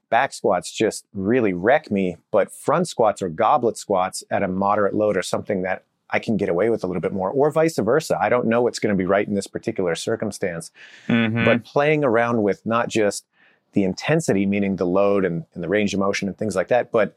back 0.10 0.34
squats 0.34 0.72
just 0.72 1.06
really 1.14 1.54
wreck 1.54 1.92
me, 1.92 2.18
but 2.32 2.52
front 2.52 2.88
squats 2.88 3.22
or 3.22 3.30
goblet 3.30 3.78
squats 3.78 4.24
at 4.32 4.44
a 4.44 4.48
moderate 4.48 4.96
load 4.96 5.16
are 5.18 5.22
something 5.22 5.62
that 5.62 5.84
I 6.10 6.18
can 6.20 6.38
get 6.38 6.50
away 6.50 6.70
with 6.72 6.84
a 6.84 6.88
little 6.88 7.02
bit 7.02 7.14
more, 7.14 7.30
or 7.30 7.52
vice 7.52 7.78
versa. 7.78 8.18
I 8.20 8.30
don't 8.30 8.48
know 8.48 8.64
what's 8.64 8.80
going 8.80 8.96
to 8.96 8.98
be 8.98 9.06
right 9.06 9.28
in 9.28 9.36
this 9.36 9.46
particular 9.46 9.94
circumstance. 9.94 10.72
Mhm. 11.08 11.46
But 11.46 11.64
playing 11.64 12.04
around 12.04 12.42
with 12.42 12.66
not 12.66 12.90
just 12.90 13.26
the 13.74 13.84
intensity, 13.84 14.48
meaning 14.48 14.78
the 14.78 14.88
load 14.88 15.24
and, 15.24 15.46
and 15.54 15.64
the 15.64 15.70
range 15.70 15.94
of 15.94 16.00
motion 16.00 16.28
and 16.28 16.36
things 16.36 16.56
like 16.56 16.70
that, 16.70 16.92
but 16.92 17.16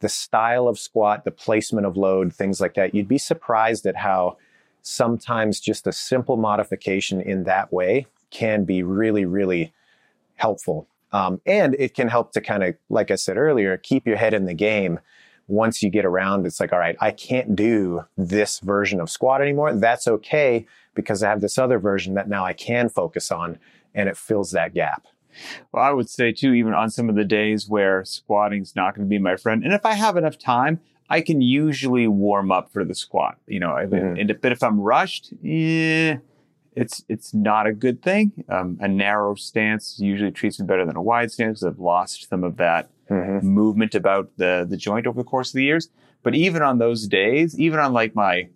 the 0.00 0.08
style 0.08 0.66
of 0.66 0.80
squat, 0.80 1.24
the 1.24 1.30
placement 1.30 1.86
of 1.86 1.96
load, 1.96 2.34
things 2.34 2.60
like 2.60 2.74
that, 2.74 2.92
you'd 2.92 3.06
be 3.06 3.18
surprised 3.18 3.86
at 3.86 3.94
how 3.94 4.36
sometimes 4.82 5.60
just 5.60 5.86
a 5.86 5.92
simple 5.92 6.36
modification 6.36 7.20
in 7.20 7.44
that 7.44 7.72
way 7.72 8.06
can 8.30 8.64
be 8.64 8.82
really, 8.82 9.24
really 9.24 9.72
helpful. 10.36 10.88
Um, 11.12 11.40
and 11.46 11.76
it 11.78 11.94
can 11.94 12.08
help 12.08 12.32
to 12.32 12.40
kind 12.40 12.62
of, 12.62 12.74
like 12.88 13.10
I 13.10 13.16
said 13.16 13.36
earlier, 13.36 13.76
keep 13.76 14.06
your 14.06 14.16
head 14.16 14.34
in 14.34 14.46
the 14.46 14.54
game. 14.54 14.98
Once 15.46 15.82
you 15.82 15.90
get 15.90 16.04
around, 16.04 16.46
it's 16.46 16.60
like, 16.60 16.72
all 16.72 16.78
right, 16.78 16.96
I 17.00 17.10
can't 17.10 17.54
do 17.54 18.04
this 18.16 18.60
version 18.60 19.00
of 19.00 19.10
squat 19.10 19.42
anymore. 19.42 19.74
That's 19.74 20.08
okay 20.08 20.66
because 20.94 21.22
I 21.22 21.28
have 21.28 21.40
this 21.40 21.58
other 21.58 21.78
version 21.78 22.14
that 22.14 22.28
now 22.28 22.44
I 22.44 22.52
can 22.52 22.88
focus 22.88 23.30
on 23.30 23.58
and 23.94 24.08
it 24.08 24.16
fills 24.16 24.52
that 24.52 24.72
gap. 24.72 25.06
Well, 25.72 25.82
I 25.82 25.90
would 25.90 26.08
say 26.08 26.32
too, 26.32 26.52
even 26.52 26.74
on 26.74 26.90
some 26.90 27.08
of 27.08 27.14
the 27.14 27.24
days 27.24 27.68
where 27.68 28.04
squatting's 28.04 28.76
not 28.76 28.94
going 28.94 29.06
to 29.06 29.10
be 29.10 29.18
my 29.18 29.36
friend, 29.36 29.64
and 29.64 29.72
if 29.72 29.84
I 29.86 29.94
have 29.94 30.16
enough 30.16 30.38
time, 30.38 30.80
I 31.16 31.20
can 31.20 31.40
usually 31.40 32.06
warm 32.08 32.50
up 32.50 32.72
for 32.72 32.82
the 32.84 32.94
squat. 32.94 33.34
You 33.46 33.60
know, 33.60 33.74
Mhm. 33.74 34.20
and 34.20 34.40
but 34.40 34.52
if 34.52 34.62
I'm 34.62 34.78
rushed, 34.80 35.24
yeah, 35.42 36.16
it's 36.74 37.04
it's 37.08 37.34
not 37.34 37.66
a 37.66 37.72
good 37.84 37.98
thing. 38.02 38.32
Um, 38.48 38.78
a 38.80 38.88
narrow 38.88 39.34
stance 39.34 39.98
usually 40.00 40.30
treats 40.32 40.58
me 40.58 40.66
better 40.66 40.86
than 40.86 40.96
a 40.96 41.02
wide 41.02 41.30
stance 41.30 41.60
because 41.60 41.68
I've 41.74 41.78
lost 41.94 42.28
some 42.28 42.44
of 42.44 42.56
that 42.56 42.88
Mm-hmm. 43.10 43.46
movement 43.46 43.94
about 43.94 44.26
the 44.38 44.64
the 44.72 44.76
joint 44.76 45.06
over 45.06 45.18
the 45.22 45.28
course 45.34 45.50
of 45.50 45.56
the 45.60 45.64
years. 45.64 45.90
But 46.22 46.34
even 46.34 46.62
on 46.62 46.78
those 46.78 47.06
days, 47.08 47.48
even 47.66 47.78
on 47.78 47.92
like 47.92 48.14
my 48.14 48.48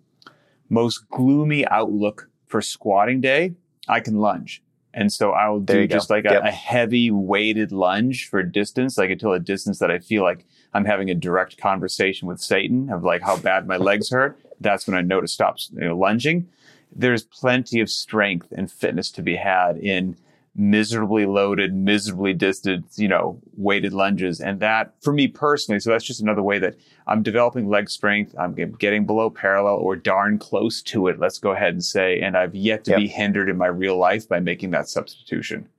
most 0.69 1.07
gloomy 1.09 1.65
outlook 1.67 2.29
for 2.47 2.61
squatting 2.61 3.21
day, 3.21 3.53
I 3.87 3.99
can 3.99 4.15
lunge. 4.17 4.63
And 4.93 5.13
so 5.13 5.31
I'll 5.31 5.59
do 5.59 5.81
you 5.81 5.87
go. 5.87 5.95
just 5.97 6.09
like 6.09 6.25
a, 6.25 6.33
Yep. 6.33 6.43
a 6.43 6.51
heavy 6.51 7.11
weighted 7.11 7.71
lunge 7.71 8.27
for 8.29 8.41
distance, 8.41 8.97
like 8.97 9.11
until 9.11 9.33
a 9.33 9.39
distance 9.39 9.77
that 9.79 9.91
I 9.91 9.99
feel 9.99 10.23
like 10.23 10.45
I'm 10.77 10.85
having 10.85 11.09
a 11.09 11.15
direct 11.15 11.57
conversation 11.57 12.27
with 12.27 12.39
Satan 12.39 12.91
of 12.91 13.03
like 13.03 13.23
how 13.23 13.35
bad 13.35 13.67
my 13.67 13.77
legs 13.77 14.11
hurt. 14.11 14.39
That's 14.59 14.85
when 14.85 14.95
I 14.95 15.01
know 15.01 15.19
to 15.21 15.27
stop 15.27 15.57
you 15.73 15.79
know, 15.81 15.97
lunging. 15.97 16.47
There's 16.95 17.23
plenty 17.23 17.79
of 17.79 17.89
strength 17.89 18.51
and 18.55 18.71
fitness 18.71 19.09
to 19.13 19.23
be 19.23 19.37
had 19.37 19.77
in 19.77 20.17
miserably 20.55 21.25
loaded, 21.25 21.73
miserably 21.73 22.33
distant, 22.33 22.85
you 22.95 23.07
know, 23.07 23.39
weighted 23.55 23.91
lunges. 23.91 24.39
And 24.39 24.59
that 24.59 24.93
for 25.01 25.13
me 25.13 25.27
personally, 25.27 25.79
so 25.79 25.89
that's 25.89 26.05
just 26.05 26.21
another 26.21 26.43
way 26.43 26.59
that 26.59 26.75
I'm 27.07 27.23
developing 27.23 27.69
leg 27.69 27.89
strength. 27.89 28.35
I'm 28.37 28.53
getting 28.53 29.07
below 29.07 29.31
parallel 29.31 29.77
or 29.77 29.95
darn 29.95 30.37
close 30.37 30.83
to 30.83 31.07
it. 31.07 31.17
Let's 31.19 31.39
go 31.39 31.53
ahead 31.53 31.73
and 31.73 31.83
say, 31.83 32.19
and 32.21 32.37
I've 32.37 32.53
yet 32.53 32.83
to 32.85 32.91
Yep. 32.91 32.99
be 32.99 33.07
hindered 33.07 33.49
in 33.49 33.57
my 33.57 33.67
real 33.67 33.97
life 33.97 34.29
by 34.29 34.39
making 34.41 34.69
that 34.71 34.87
substitution. 34.87 35.69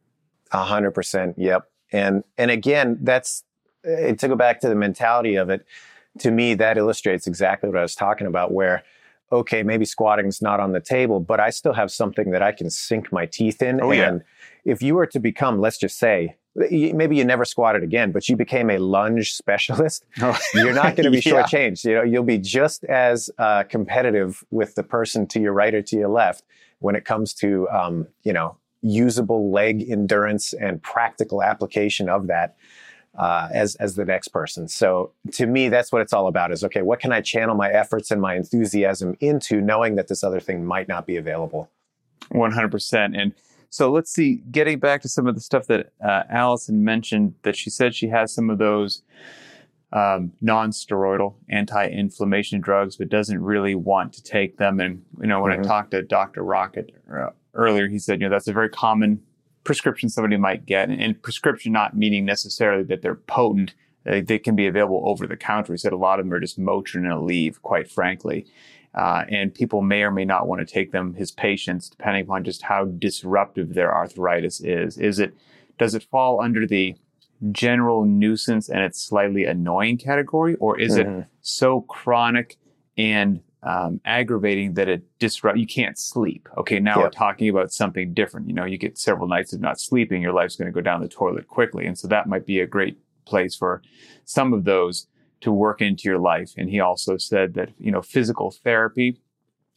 A 0.50 0.64
hundred 0.64 0.90
percent. 0.90 1.36
Yep. 1.38 1.70
And 1.92 2.24
and 2.36 2.50
again, 2.50 2.98
that's 3.02 3.44
uh, 3.88 4.14
to 4.14 4.28
go 4.28 4.36
back 4.36 4.60
to 4.60 4.68
the 4.68 4.74
mentality 4.74 5.36
of 5.36 5.50
it. 5.50 5.66
To 6.20 6.30
me, 6.30 6.54
that 6.54 6.76
illustrates 6.78 7.26
exactly 7.26 7.68
what 7.68 7.78
I 7.78 7.82
was 7.82 7.94
talking 7.94 8.26
about. 8.26 8.52
Where, 8.52 8.82
okay, 9.30 9.62
maybe 9.62 9.84
squatting's 9.84 10.42
not 10.42 10.60
on 10.60 10.72
the 10.72 10.80
table, 10.80 11.20
but 11.20 11.38
I 11.40 11.50
still 11.50 11.74
have 11.74 11.90
something 11.90 12.30
that 12.30 12.42
I 12.42 12.52
can 12.52 12.70
sink 12.70 13.12
my 13.12 13.26
teeth 13.26 13.62
in. 13.62 13.80
Oh, 13.80 13.92
yeah. 13.92 14.08
and 14.08 14.22
if 14.64 14.82
you 14.82 14.94
were 14.94 15.06
to 15.06 15.20
become, 15.20 15.60
let's 15.60 15.78
just 15.78 15.98
say, 15.98 16.36
maybe 16.56 17.16
you 17.16 17.24
never 17.24 17.44
squatted 17.44 17.82
again, 17.84 18.10
but 18.10 18.28
you 18.28 18.36
became 18.36 18.68
a 18.70 18.78
lunge 18.78 19.32
specialist, 19.32 20.04
you're 20.54 20.72
not 20.72 20.96
going 20.96 21.04
to 21.04 21.10
be 21.10 21.18
Yeah. 21.24 21.42
shortchanged. 21.42 21.84
You 21.84 21.94
know, 21.96 22.02
you'll 22.02 22.24
be 22.24 22.38
just 22.38 22.84
as 22.84 23.30
uh, 23.38 23.62
competitive 23.64 24.42
with 24.50 24.74
the 24.74 24.82
person 24.82 25.26
to 25.28 25.40
your 25.40 25.52
right 25.52 25.72
or 25.74 25.82
to 25.82 25.96
your 25.96 26.08
left 26.08 26.42
when 26.80 26.96
it 26.96 27.04
comes 27.04 27.32
to, 27.34 27.68
um, 27.68 28.08
you 28.24 28.32
know, 28.32 28.56
usable 28.82 29.50
leg 29.52 29.88
endurance 29.90 30.52
and 30.52 30.82
practical 30.82 31.42
application 31.42 32.08
of 32.08 32.28
that 32.28 32.56
uh, 33.18 33.48
as 33.52 33.74
as 33.76 33.96
the 33.96 34.04
next 34.04 34.28
person. 34.28 34.68
So 34.68 35.12
to 35.32 35.46
me, 35.46 35.68
that's 35.68 35.92
what 35.92 36.00
it's 36.00 36.12
all 36.12 36.28
about. 36.28 36.52
Is 36.52 36.64
okay, 36.64 36.82
what 36.82 37.00
can 37.00 37.12
I 37.12 37.20
channel 37.20 37.54
my 37.54 37.70
efforts 37.70 38.10
and 38.10 38.20
my 38.20 38.34
enthusiasm 38.36 39.16
into, 39.20 39.60
knowing 39.60 39.96
that 39.96 40.08
this 40.08 40.22
other 40.24 40.40
thing 40.40 40.64
might 40.64 40.88
not 40.88 41.06
be 41.06 41.16
available. 41.16 41.68
100%. 42.32 43.18
And 43.20 43.32
so 43.70 43.90
let's 43.90 44.10
see, 44.12 44.42
getting 44.50 44.78
back 44.78 45.02
to 45.02 45.08
some 45.08 45.26
of 45.26 45.34
the 45.34 45.40
stuff 45.40 45.66
that 45.66 45.92
uh, 46.02 46.22
Allison 46.30 46.84
mentioned, 46.84 47.34
that 47.42 47.56
she 47.56 47.70
said 47.70 47.94
she 47.94 48.08
has 48.08 48.32
some 48.32 48.50
of 48.50 48.58
those 48.58 49.02
um, 49.92 50.32
non 50.40 50.70
steroidal 50.70 51.34
anti 51.48 51.86
inflammation 51.88 52.60
drugs, 52.60 52.96
but 52.96 53.08
doesn't 53.08 53.42
really 53.42 53.74
want 53.74 54.12
to 54.14 54.22
take 54.22 54.58
them. 54.58 54.80
And, 54.80 55.02
you 55.20 55.26
know, 55.26 55.40
when 55.40 55.52
Mhm. 55.52 55.60
I 55.60 55.62
talked 55.62 55.90
to 55.92 56.02
Dr. 56.02 56.42
Rockett 56.42 56.90
uh, 57.12 57.30
earlier, 57.54 57.88
he 57.88 57.98
said, 57.98 58.20
you 58.20 58.28
know, 58.28 58.34
that's 58.34 58.48
a 58.48 58.52
very 58.52 58.68
common 58.68 59.22
prescription 59.68 60.08
somebody 60.08 60.38
might 60.38 60.64
get. 60.64 60.88
And, 60.88 61.22
prescription 61.22 61.72
not 61.72 61.94
meaning 61.94 62.24
necessarily 62.24 62.82
that 62.84 63.02
they're 63.02 63.14
potent. 63.14 63.74
They, 64.04 64.22
they 64.22 64.38
can 64.38 64.56
be 64.56 64.66
available 64.66 65.02
over 65.04 65.26
the 65.26 65.36
counter. 65.36 65.74
He 65.74 65.76
said 65.76 65.92
a 65.92 65.96
lot 65.98 66.18
of 66.18 66.24
them 66.24 66.32
are 66.32 66.40
just 66.40 66.58
Motrin 66.58 67.04
and 67.04 67.12
Aleve, 67.12 67.60
quite 67.60 67.90
frankly. 67.90 68.46
Uh, 68.94 69.24
and 69.28 69.52
people 69.54 69.82
may 69.82 70.02
or 70.02 70.10
may 70.10 70.24
not 70.24 70.48
want 70.48 70.66
to 70.66 70.74
take 70.74 70.90
them, 70.90 71.12
his 71.12 71.30
patients, 71.30 71.90
depending 71.90 72.22
upon 72.22 72.44
just 72.44 72.62
how 72.62 72.86
disruptive 72.86 73.74
their 73.74 73.94
arthritis 73.94 74.62
is. 74.62 74.96
Is 74.96 75.18
it, 75.18 75.34
does 75.78 75.94
it 75.94 76.02
fall 76.02 76.40
under 76.40 76.66
the 76.66 76.96
general 77.52 78.06
nuisance 78.06 78.70
and 78.70 78.80
it's 78.80 78.98
slightly 79.00 79.44
annoying 79.44 79.98
category, 79.98 80.54
or 80.56 80.80
is 80.80 80.96
it 80.96 81.06
Mhm. 81.06 81.26
so 81.42 81.82
chronic 81.82 82.56
and 82.96 83.40
um, 83.62 84.00
aggravating 84.04 84.74
that 84.74 84.88
it 84.88 85.02
disrupt 85.18 85.58
you 85.58 85.66
can't 85.66 85.98
sleep? 85.98 86.48
Okay, 86.56 86.78
now 86.80 86.98
we're 86.98 87.10
talking 87.10 87.48
about 87.48 87.72
something 87.72 88.14
different. 88.14 88.48
You 88.48 88.54
know, 88.54 88.64
you 88.64 88.78
get 88.78 88.98
several 88.98 89.28
nights 89.28 89.52
of 89.52 89.60
not 89.60 89.80
sleeping, 89.80 90.22
your 90.22 90.32
life's 90.32 90.56
going 90.56 90.66
to 90.66 90.72
go 90.72 90.80
down 90.80 91.00
the 91.00 91.08
toilet 91.08 91.48
quickly, 91.48 91.86
and 91.86 91.98
so 91.98 92.08
that 92.08 92.28
might 92.28 92.46
be 92.46 92.60
a 92.60 92.66
great 92.66 92.98
place 93.24 93.54
for 93.54 93.82
some 94.24 94.52
of 94.52 94.64
those 94.64 95.06
to 95.40 95.52
work 95.52 95.80
into 95.80 96.08
your 96.08 96.18
life. 96.18 96.52
And 96.56 96.68
he 96.68 96.80
also 96.80 97.16
said 97.16 97.54
that, 97.54 97.70
you 97.78 97.92
know, 97.92 98.02
physical 98.02 98.50
therapy 98.50 99.20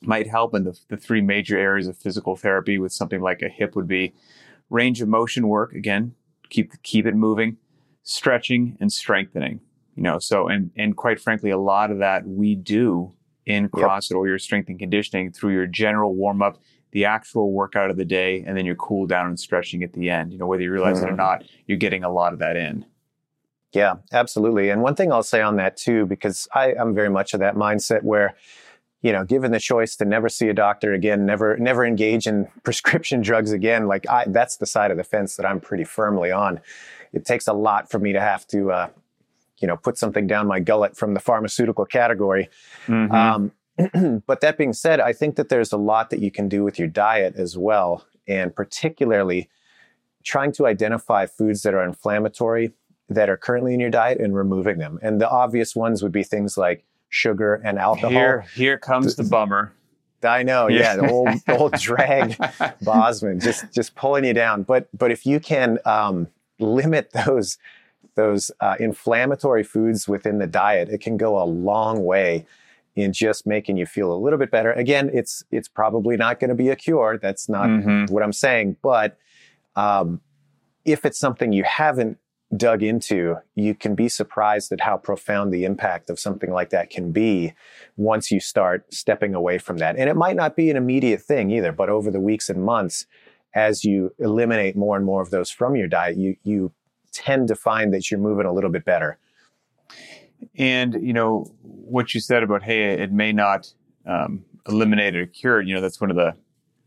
might 0.02 0.28
help. 0.28 0.54
And 0.54 0.66
the, 0.66 0.80
the 0.88 0.98
three 0.98 1.22
major 1.22 1.58
areas 1.58 1.88
of 1.88 1.98
physical 1.98 2.36
therapy 2.36 2.80
with 2.80 2.92
something 2.92 3.22
like 3.22 3.42
a 3.42 3.50
hip 3.50 3.76
would 3.76 3.88
be 3.88 4.14
range 4.70 5.02
of 5.02 5.08
motion 5.08 5.48
work. 5.48 5.74
Again, 5.74 6.16
keep, 6.50 6.82
keep 6.82 7.06
it 7.06 7.16
moving, 7.16 7.58
stretching 8.04 8.78
and 8.80 8.92
strengthening, 8.92 9.60
you 9.96 10.02
know, 10.04 10.18
so, 10.18 10.48
and, 10.48 10.72
and 10.76 10.98
quite 10.98 11.20
frankly, 11.20 11.52
a 11.52 11.60
lot 11.60 11.92
of 11.92 12.00
that 12.00 12.26
we 12.26 12.56
do 12.56 13.14
in 13.46 13.70
CrossFit 13.70 14.16
or 14.16 14.28
your 14.28 14.40
strength 14.40 14.70
and 14.70 14.78
conditioning 14.80 15.32
through 15.32 15.54
your 15.54 15.66
general 15.68 16.14
warm 16.16 16.42
up, 16.42 16.62
the 16.92 17.06
actual 17.06 17.52
workout 17.52 17.90
of 17.90 17.98
the 17.98 18.06
day, 18.06 18.44
and 18.46 18.58
then 18.58 18.66
your 18.66 18.76
cool 18.76 19.06
down 19.08 19.28
and 19.28 19.40
stretching 19.40 19.82
at 19.84 19.94
the 19.94 20.10
end. 20.10 20.32
You 20.34 20.40
know, 20.40 20.46
whether 20.46 20.62
you 20.64 20.72
realize 20.72 21.02
it 21.02 21.08
or 21.10 21.14
Mhm. 21.14 21.18
not, 21.18 21.44
you're 21.66 21.78
getting 21.78 22.04
a 22.04 22.10
lot 22.12 22.34
of 22.34 22.40
that 22.40 22.56
in. 22.58 22.86
Yeah, 23.74 23.96
absolutely. 24.12 24.70
And 24.70 24.82
one 24.82 24.96
thing 24.96 25.12
I'll 25.14 25.24
say 25.24 25.42
on 25.42 25.56
that 25.56 25.78
too, 25.78 26.06
because 26.06 26.48
I, 26.54 26.74
I'm 26.74 26.94
very 26.94 27.10
much 27.10 27.34
of 27.34 27.40
that 27.40 27.56
mindset 27.56 28.04
where, 28.04 28.36
you 29.02 29.14
know, 29.14 29.24
given 29.24 29.52
the 29.52 29.60
choice 29.62 29.96
to 29.96 30.06
never 30.06 30.28
see 30.28 30.50
a 30.50 30.54
doctor 30.54 30.92
again, 30.94 31.26
never, 31.26 31.56
never 31.58 31.86
engage 31.86 32.28
in 32.28 32.48
prescription 32.64 33.22
drugs 33.22 33.54
again, 33.54 33.88
like 33.88 34.08
I, 34.10 34.26
that's 34.28 34.58
the 34.58 34.66
side 34.66 34.92
of 34.92 34.98
the 34.98 35.06
fence 35.06 35.38
that 35.38 35.46
I'm 35.46 35.62
pretty 35.62 35.86
firmly 35.86 36.32
on. 36.32 36.60
It 37.14 37.26
takes 37.26 37.48
a 37.48 37.54
lot 37.54 37.90
for 37.90 38.00
me 38.00 38.12
to 38.12 38.20
have 38.20 38.46
to, 38.48 38.72
uh, 38.72 38.88
you 39.62 39.68
know, 39.68 39.78
put 39.78 39.98
something 39.98 40.28
down 40.28 40.48
my 40.48 40.60
gullet 40.60 40.98
from 40.98 41.14
the 41.14 41.20
pharmaceutical 41.20 41.86
category. 41.86 42.50
Mhm. 42.88 43.12
Um, 43.12 44.22
but 44.28 44.42
that 44.42 44.58
being 44.58 44.74
said, 44.74 45.00
I 45.00 45.14
think 45.14 45.36
that 45.36 45.50
there's 45.50 45.72
a 45.72 45.78
lot 45.78 46.10
that 46.10 46.20
you 46.20 46.32
can 46.32 46.50
do 46.50 46.64
with 46.64 46.78
your 46.78 46.88
diet 46.88 47.36
as 47.36 47.58
well, 47.58 48.06
and 48.28 48.56
particularly 48.56 49.50
trying 50.24 50.52
to 50.54 50.68
identify 50.68 51.26
foods 51.26 51.64
that 51.64 51.74
are 51.74 51.84
inflammatory 51.84 52.74
that 53.10 53.30
are 53.30 53.38
currently 53.38 53.74
in 53.74 53.80
your 53.80 53.90
diet 53.90 54.20
and 54.20 54.36
removing 54.36 54.78
them. 54.78 55.00
And 55.02 55.20
the 55.20 55.30
obvious 55.30 55.76
ones 55.76 56.02
would 56.02 56.12
be 56.12 56.24
things 56.24 56.58
like 56.58 56.86
sugar 57.10 57.56
and 57.56 57.78
alcohol. 57.78 58.10
Here, 58.10 58.46
here 58.56 58.78
comes 58.78 59.16
the 59.16 59.24
bummer. 59.24 59.74
I 60.24 60.44
know, 60.44 60.68
yeah, 60.68 60.96
the 60.96 61.08
whole 61.08 61.26
the 61.26 61.56
whole 61.58 61.70
drag 61.70 62.38
Bozman 62.82 63.40
just 63.40 63.72
just 63.74 63.96
pulling 63.96 64.24
you 64.24 64.34
down. 64.34 64.64
But 64.64 64.88
but 64.96 65.12
if 65.12 65.26
you 65.26 65.40
can 65.40 65.80
um, 65.86 66.28
limit 66.60 67.12
those 67.12 67.58
those 68.22 68.52
uh, 68.60 68.76
inflammatory 68.80 69.64
foods 69.64 70.08
within 70.08 70.38
the 70.40 70.48
diet, 70.48 70.88
it 70.90 71.02
can 71.02 71.18
go 71.18 71.32
a 71.42 71.46
long 71.70 72.04
way 72.14 72.46
in 72.96 73.14
just 73.14 73.48
making 73.48 73.78
you 73.78 73.86
feel 73.86 74.10
a 74.14 74.20
little 74.24 74.40
bit 74.44 74.52
better. 74.52 74.72
Again, 74.74 75.10
it's 75.14 75.44
it's 75.58 75.70
probably 75.70 76.16
not 76.18 76.40
going 76.40 76.50
to 76.50 76.56
be 76.66 76.70
a 76.70 76.76
cure. 76.76 77.18
That's 77.26 77.48
not 77.58 77.68
Mhm. 77.70 78.10
what 78.12 78.22
I'm 78.24 78.34
saying. 78.34 78.78
But 78.82 79.18
um, 79.76 80.22
if 80.86 81.06
it's 81.06 81.20
something 81.20 81.54
you 81.54 81.64
haven't 81.64 82.18
dug 82.68 82.84
into, 82.84 83.38
you 83.56 83.74
can 83.74 83.96
be 83.96 84.10
surprised 84.10 84.72
at 84.74 84.82
how 84.82 84.98
profound 84.98 85.54
the 85.54 85.64
impact 85.64 86.10
of 86.10 86.20
something 86.20 86.52
like 86.52 86.70
that 86.72 86.90
can 86.90 87.12
be 87.14 87.54
once 87.96 88.30
you 88.30 88.40
start 88.42 88.94
stepping 88.94 89.34
away 89.34 89.58
from 89.58 89.78
that. 89.78 89.96
And 89.98 90.10
it 90.10 90.18
might 90.18 90.36
not 90.36 90.56
be 90.58 90.70
an 90.70 90.76
immediate 90.76 91.22
thing 91.22 91.50
either, 91.50 91.72
but 91.72 91.88
over 91.90 92.12
the 92.12 92.20
weeks 92.20 92.50
and 92.50 92.62
months, 92.74 93.06
as 93.56 93.86
you 93.86 94.14
eliminate 94.20 94.76
more 94.76 94.98
and 94.98 95.06
more 95.06 95.22
of 95.22 95.30
those 95.30 95.50
from 95.50 95.76
your 95.78 95.88
diet, 95.88 96.18
you 96.18 96.36
you 96.44 96.72
tend 97.12 97.48
to 97.50 97.56
find 97.56 97.94
that 97.94 98.10
you're 98.10 98.20
moving 98.20 98.46
a 98.46 98.54
little 98.54 98.70
bit 98.70 98.86
better. 98.86 99.18
And 100.56 100.96
you 101.06 101.14
know 101.14 101.54
what 101.62 102.14
you 102.14 102.20
said 102.20 102.44
about 102.44 102.64
hey, 102.64 103.02
it 103.02 103.12
may 103.12 103.32
not 103.32 103.74
um, 104.06 104.44
eliminate 104.68 105.16
or 105.16 105.26
cure. 105.26 105.62
It, 105.62 105.68
you 105.68 105.76
know 105.76 105.82
that's 105.82 106.02
one 106.02 106.10
of 106.10 106.16
the 106.16 106.36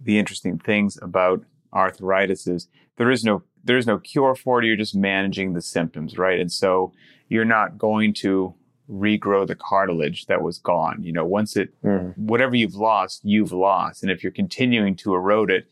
the 0.00 0.18
interesting 0.18 0.58
things 0.58 0.98
about 1.02 1.44
arthritis 1.72 2.46
is 2.46 2.68
there 2.96 3.10
is 3.10 3.24
no 3.24 3.42
there 3.64 3.78
is 3.78 3.86
no 3.86 3.98
cure 3.98 4.34
for 4.34 4.60
it. 4.60 4.66
You're 4.66 4.76
just 4.76 4.94
managing 4.94 5.54
the 5.54 5.62
symptoms, 5.62 6.18
right? 6.18 6.38
And 6.38 6.52
so 6.52 6.92
you're 7.28 7.44
not 7.44 7.78
going 7.78 8.12
to 8.14 8.54
regrow 8.90 9.46
the 9.46 9.54
cartilage 9.54 10.26
that 10.26 10.42
was 10.42 10.58
gone. 10.58 11.02
You 11.02 11.12
know, 11.12 11.24
once 11.24 11.56
it, 11.56 11.72
mm. 11.82 12.16
whatever 12.18 12.54
you've 12.54 12.74
lost, 12.74 13.22
you've 13.24 13.52
lost. 13.52 14.02
And 14.02 14.12
if 14.12 14.22
you're 14.22 14.32
continuing 14.32 14.94
to 14.96 15.14
erode 15.14 15.50
it, 15.50 15.66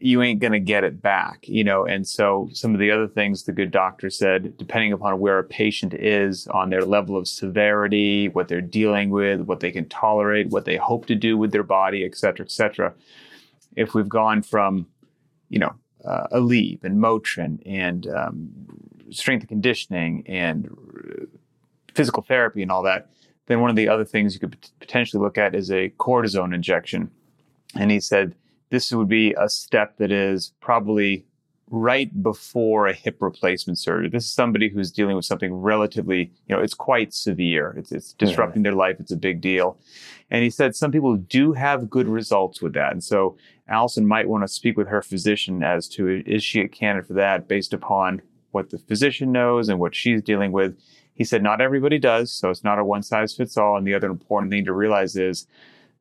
you 0.00 0.22
ain't 0.22 0.40
going 0.40 0.52
to 0.52 0.58
get 0.60 0.84
it 0.84 1.00
back, 1.00 1.46
you 1.46 1.62
know. 1.62 1.84
And 1.84 2.06
so 2.08 2.48
some 2.52 2.74
of 2.74 2.80
the 2.80 2.90
other 2.90 3.06
things 3.06 3.44
the 3.44 3.52
good 3.52 3.70
doctor 3.70 4.10
said, 4.10 4.56
depending 4.56 4.92
upon 4.92 5.20
where 5.20 5.38
a 5.38 5.44
patient 5.44 5.94
is 5.94 6.46
on 6.48 6.70
their 6.70 6.84
level 6.84 7.16
of 7.16 7.28
severity, 7.28 8.28
what 8.28 8.48
they're 8.48 8.60
dealing 8.60 9.10
with, 9.10 9.42
what 9.42 9.60
they 9.60 9.70
can 9.70 9.88
tolerate, 9.88 10.48
what 10.48 10.64
they 10.64 10.76
hope 10.76 11.06
to 11.06 11.14
do 11.14 11.36
with 11.36 11.52
their 11.52 11.62
body, 11.62 12.04
et 12.04 12.16
cetera, 12.16 12.44
et 12.44 12.50
cetera. 12.50 12.92
If 13.76 13.94
we've 13.94 14.08
gone 14.08 14.42
from, 14.42 14.86
you 15.48 15.58
know, 15.58 15.74
uh, 16.04 16.26
Aleve 16.32 16.82
and 16.84 16.98
Motrin 16.98 17.60
and 17.64 18.06
um, 18.08 18.50
strength 19.10 19.42
and 19.42 19.48
conditioning 19.48 20.24
and 20.26 20.68
physical 21.94 22.22
therapy 22.22 22.62
and 22.62 22.72
all 22.72 22.82
that, 22.82 23.08
then 23.46 23.60
one 23.60 23.70
of 23.70 23.76
the 23.76 23.88
other 23.88 24.04
things 24.04 24.34
you 24.34 24.40
could 24.40 24.56
potentially 24.80 25.22
look 25.22 25.38
at 25.38 25.54
is 25.54 25.70
a 25.70 25.90
cortisone 25.98 26.54
injection. 26.54 27.10
And 27.76 27.90
he 27.90 28.00
said 28.00 28.34
this 28.72 28.90
would 28.90 29.06
be 29.06 29.34
a 29.38 29.50
step 29.50 29.98
that 29.98 30.10
is 30.10 30.54
probably 30.60 31.26
right 31.68 32.22
before 32.22 32.86
a 32.86 32.94
hip 32.94 33.18
replacement 33.20 33.78
surgery. 33.78 34.08
This 34.08 34.24
is 34.24 34.32
somebody 34.32 34.70
who's 34.70 34.90
dealing 34.90 35.14
with 35.14 35.26
something 35.26 35.52
relatively, 35.52 36.32
you 36.48 36.56
know, 36.56 36.62
it's 36.62 36.72
quite 36.72 37.12
severe. 37.12 37.74
It's, 37.76 37.92
it's 37.92 38.14
disrupting 38.14 38.62
their 38.62 38.74
life. 38.74 38.96
It's 38.98 39.12
a 39.12 39.16
big 39.16 39.42
deal. 39.42 39.76
And 40.30 40.42
he 40.42 40.48
said 40.48 40.74
some 40.74 40.90
people 40.90 41.16
do 41.18 41.52
have 41.52 41.90
good 41.90 42.08
results 42.08 42.62
with 42.62 42.72
that. 42.72 42.92
And 42.92 43.04
so 43.04 43.36
Allison 43.68 44.06
might 44.06 44.26
want 44.26 44.42
to 44.42 44.48
speak 44.48 44.78
with 44.78 44.88
her 44.88 45.02
physician 45.02 45.62
as 45.62 45.86
to 45.88 46.22
is 46.24 46.42
she 46.42 46.62
a 46.62 46.68
candidate 46.68 47.08
for 47.08 47.14
that 47.14 47.48
based 47.48 47.74
upon 47.74 48.22
what 48.52 48.70
the 48.70 48.78
physician 48.78 49.32
knows 49.32 49.68
and 49.68 49.80
what 49.80 49.94
she's 49.94 50.22
dealing 50.22 50.50
with. 50.50 50.78
He 51.12 51.24
said 51.24 51.42
not 51.42 51.60
everybody 51.60 51.98
does, 51.98 52.32
so 52.32 52.48
it's 52.48 52.64
not 52.64 52.78
a 52.78 52.84
one 52.84 53.02
size 53.02 53.34
fits 53.34 53.58
all. 53.58 53.76
And 53.76 53.86
the 53.86 53.92
other 53.92 54.08
important 54.08 54.50
thing 54.50 54.64
to 54.64 54.72
realize 54.72 55.14
is 55.14 55.46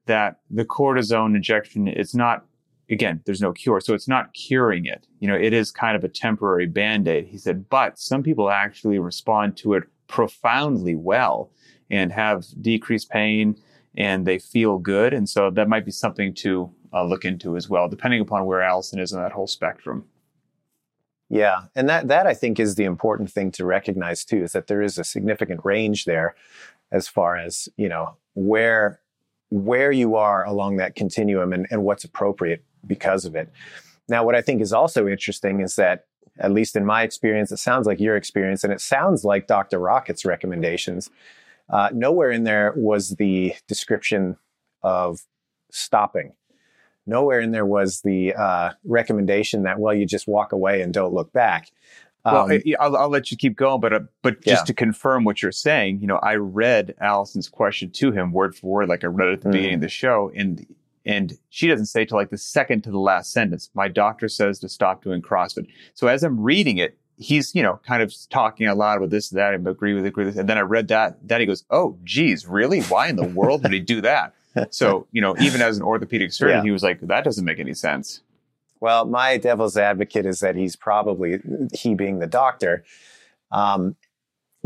that 0.06 0.40
the 0.50 0.66
cortisone 0.66 1.36
injection, 1.36 1.90
it's 1.90 2.16
not 2.16 2.46
again, 2.91 3.21
there's 3.25 3.41
no 3.41 3.53
cure. 3.53 3.79
So 3.79 3.93
it's 3.93 4.07
not 4.07 4.33
curing 4.33 4.86
it. 4.86 5.07
You 5.19 5.27
know, 5.27 5.36
it 5.36 5.53
is 5.53 5.71
kind 5.71 5.95
of 5.95 6.03
a 6.03 6.10
temporary 6.10 6.67
band 6.67 7.07
aid. 7.07 7.25
He 7.27 7.38
said, 7.38 7.69
but 7.69 7.98
some 7.98 8.21
people 8.21 8.50
actually 8.50 9.00
respond 9.00 9.57
to 9.57 9.74
it 9.74 9.83
profoundly 10.07 10.95
well 10.95 11.50
and 11.89 12.12
have 12.12 12.45
decreased 12.62 13.10
pain 13.10 13.55
and 13.98 14.25
they 14.25 14.39
feel 14.39 14.77
good. 14.77 15.13
And 15.13 15.27
so 15.27 15.50
that 15.51 15.69
might 15.69 15.86
be 15.86 15.91
something 15.91 16.33
to 16.36 16.71
uh, 16.93 17.03
look 17.03 17.25
into 17.25 17.55
as 17.55 17.69
well, 17.69 17.88
depending 17.88 18.21
upon 18.21 18.45
where 18.45 18.62
Allison 18.62 19.00
is 19.00 19.12
in 19.12 19.19
that 19.19 19.31
whole 19.31 19.48
spectrum. 19.48 20.05
Yeah, 21.29 21.67
and 21.75 21.88
that 21.88 22.10
that 22.10 22.27
I 22.27 22.33
think 22.33 22.60
is 22.60 22.75
the 22.75 22.83
important 22.83 23.31
thing 23.31 23.51
to 23.53 23.63
recognize 23.63 24.25
too 24.25 24.43
is 24.43 24.51
that 24.51 24.67
there 24.67 24.81
is 24.81 24.98
a 24.98 25.03
significant 25.05 25.62
range 25.63 26.03
there 26.03 26.36
as 26.91 27.07
far 27.07 27.38
as, 27.38 27.69
you 27.77 27.88
know, 27.88 28.17
where 28.33 29.00
where 29.50 29.93
you 29.93 30.15
are 30.15 30.45
along 30.45 30.77
that 30.77 30.95
continuum 30.95 31.53
and, 31.53 31.67
and 31.71 31.83
what's 31.83 32.03
appropriate 32.03 32.65
because 32.85 33.25
of 33.25 33.35
it. 33.35 33.51
Now, 34.09 34.23
what 34.25 34.35
I 34.35 34.41
think 34.41 34.61
is 34.61 34.73
also 34.73 35.07
interesting 35.07 35.61
is 35.61 35.75
that, 35.75 36.05
at 36.39 36.51
least 36.51 36.75
in 36.75 36.85
my 36.85 37.03
experience, 37.03 37.51
it 37.51 37.57
sounds 37.57 37.85
like 37.85 38.00
your 38.00 38.15
experience, 38.15 38.63
and 38.63 38.73
it 38.73 38.81
sounds 38.81 39.23
like 39.23 39.47
Dr. 39.47 39.79
Rockett's 39.79 40.25
recommendations. 40.25 41.09
Uh, 41.69 41.89
nowhere 41.93 42.31
in 42.31 42.43
there 42.43 42.73
was 42.75 43.11
the 43.11 43.53
description 43.67 44.38
of 44.81 45.21
stopping 45.69 46.33
nowhere 47.05 47.39
in 47.39 47.51
there 47.51 47.65
was 47.65 48.01
the 48.01 48.33
uh, 48.33 48.72
recommendation 48.83 49.63
that 49.63 49.79
well 49.79 49.94
you 49.94 50.05
just 50.05 50.27
walk 50.27 50.51
away 50.51 50.81
and 50.81 50.94
don't 50.94 51.13
look 51.13 51.31
back 51.33 51.72
um, 52.25 52.50
well 52.50 52.59
I'll, 52.79 52.98
I'll, 52.98 53.09
let 53.09 53.31
you 53.31 53.37
keep 53.37 53.55
going 53.55 53.81
but 53.81 53.94
uh, 53.94 54.00
but 54.22 54.41
just 54.41 54.61
yeah. 54.61 54.65
to 54.65 54.74
confirm 54.74 55.24
what 55.24 55.41
you're 55.41 55.51
saying 55.51 56.00
you 56.01 56.07
know 56.07 56.17
i 56.17 56.35
read 56.35 56.94
allison's 57.01 57.50
question 57.50 57.89
to 57.91 58.11
him 58.11 58.31
word 58.31 58.55
for 58.55 58.67
word 58.67 58.89
like 58.89 59.03
i 59.03 59.07
read 59.07 59.29
it 59.29 59.33
at 59.33 59.41
the 59.41 59.50
mm. 59.50 59.53
beginning 59.53 59.75
of 59.75 59.81
the 59.81 59.89
show 59.89 60.31
and 60.35 60.65
and 61.05 61.37
she 61.50 61.68
doesn't 61.68 61.87
say 61.87 62.05
to 62.05 62.16
like 62.16 62.29
the 62.29 62.37
second 62.37 62.83
to 62.83 62.92
the 62.92 63.00
last 63.00 63.31
sentence 63.31 63.70
my 63.74 63.87
doctor 63.87 64.27
says 64.27 64.59
to 64.59 64.70
stop 64.70 65.03
doing 65.03 65.22
crossfit 65.22 65.68
so 65.94 66.07
as 66.07 66.24
i'm 66.24 66.40
reading 66.40 66.77
it 66.77 66.98
he's 67.18 67.53
you 67.53 67.61
know 67.61 67.79
kind 67.85 68.01
of 68.01 68.14
talking 68.29 68.68
a 68.68 68.75
lot 68.75 68.98
about 68.98 69.09
this 69.09 69.29
that 69.29 69.53
and 69.53 69.68
agree 69.68 69.94
with 69.94 70.05
agree 70.05 70.25
with 70.25 70.33
this. 70.33 70.40
and 70.40 70.50
then 70.50 70.57
i 70.57 70.61
read 70.61 70.87
that 70.87 71.18
then 71.22 71.40
he 71.40 71.46
goes 71.46 71.64
oh 71.70 71.98
geez 72.03 72.48
really 72.48 72.81
why 72.83 73.07
in 73.07 73.16
the 73.16 73.27
world 73.27 73.64
would 73.64 73.74
he 73.74 73.79
do 73.79 74.01
that 74.01 74.33
so, 74.70 75.07
you 75.11 75.22
know, 75.22 75.35
even 75.40 75.61
as 75.61 75.77
an 75.77 75.83
orthopedic 75.83 76.31
surgeon, 76.31 76.57
yeah. 76.57 76.64
he 76.64 76.72
was 76.72 76.83
like, 76.83 77.00
that 77.01 77.24
doesn't 77.24 77.46
make 77.46 77.59
any 77.59 77.74
sense. 77.74 78.22
Well, 78.79 79.05
my 79.05 79.37
devil's 79.37 79.77
advocate 79.77 80.25
is 80.25 80.40
that 80.40 80.55
he's 80.55 80.75
probably, 80.75 81.40
he 81.74 81.94
being 81.94 82.20
the 82.20 82.27
doctor, 82.27 82.83
um, 83.51 83.96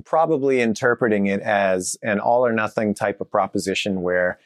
probably 0.03 0.61
interpreting 0.61 1.27
it 1.27 1.41
as 1.41 1.97
an 2.01 2.19
all 2.19 2.45
or 2.45 2.53
nothing 2.53 2.93
type 2.93 3.19
of 3.19 3.29
proposition 3.29 4.01
where, 4.01 4.39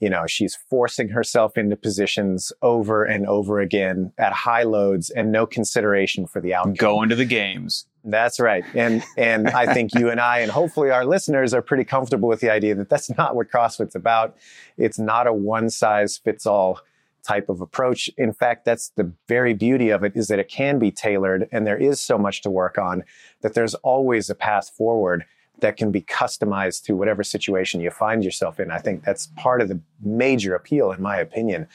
you 0.00 0.10
know, 0.10 0.26
she's 0.26 0.56
forcing 0.68 1.08
herself 1.08 1.56
into 1.56 1.76
positions 1.76 2.52
over 2.62 3.04
and 3.04 3.26
over 3.26 3.60
again 3.60 4.12
at 4.18 4.32
high 4.32 4.64
loads 4.64 5.10
and 5.10 5.30
no 5.30 5.46
consideration 5.46 6.26
for 6.26 6.40
the 6.40 6.54
outcome. 6.54 6.74
Go 6.74 7.02
into 7.02 7.14
the 7.14 7.24
games. 7.24 7.86
That's 8.04 8.38
right. 8.38 8.64
And 8.74 9.02
and 9.16 9.48
I 9.48 9.72
think 9.72 9.94
you 9.94 10.10
and 10.10 10.20
I 10.20 10.40
and 10.40 10.50
hopefully 10.50 10.90
our 10.90 11.06
listeners 11.06 11.54
are 11.54 11.62
pretty 11.62 11.84
comfortable 11.84 12.28
with 12.28 12.40
the 12.40 12.50
idea 12.50 12.74
that 12.74 12.90
that's 12.90 13.16
not 13.16 13.34
what 13.34 13.50
CrossFit's 13.50 13.94
about. 13.94 14.36
It's 14.76 14.98
not 14.98 15.26
a 15.26 15.32
one 15.32 15.70
size 15.70 16.18
fits 16.18 16.44
all 16.44 16.80
type 17.22 17.48
of 17.48 17.62
approach. 17.62 18.10
In 18.18 18.34
fact, 18.34 18.66
that's 18.66 18.90
the 18.90 19.10
very 19.26 19.54
beauty 19.54 19.88
of 19.88 20.04
it 20.04 20.12
is 20.14 20.28
that 20.28 20.38
it 20.38 20.48
can 20.48 20.78
be 20.78 20.90
tailored 20.90 21.48
and 21.50 21.66
there 21.66 21.78
is 21.78 22.00
so 22.00 22.18
much 22.18 22.42
to 22.42 22.50
work 22.50 22.76
on 22.76 23.04
that 23.40 23.54
there's 23.54 23.74
always 23.76 24.28
a 24.28 24.34
path 24.34 24.70
forward 24.76 25.24
that 25.60 25.76
can 25.76 25.90
be 25.90 26.02
customized 26.02 26.82
to 26.84 26.96
whatever 26.96 27.22
situation 27.22 27.80
you 27.80 27.90
find 27.90 28.24
yourself 28.24 28.58
in. 28.58 28.70
I 28.70 28.78
think 28.78 29.04
that's 29.04 29.28
part 29.36 29.60
of 29.60 29.68
the 29.68 29.80
major 30.02 30.54
appeal 30.54 30.92
in 30.92 31.00
my 31.00 31.16
opinion. 31.16 31.68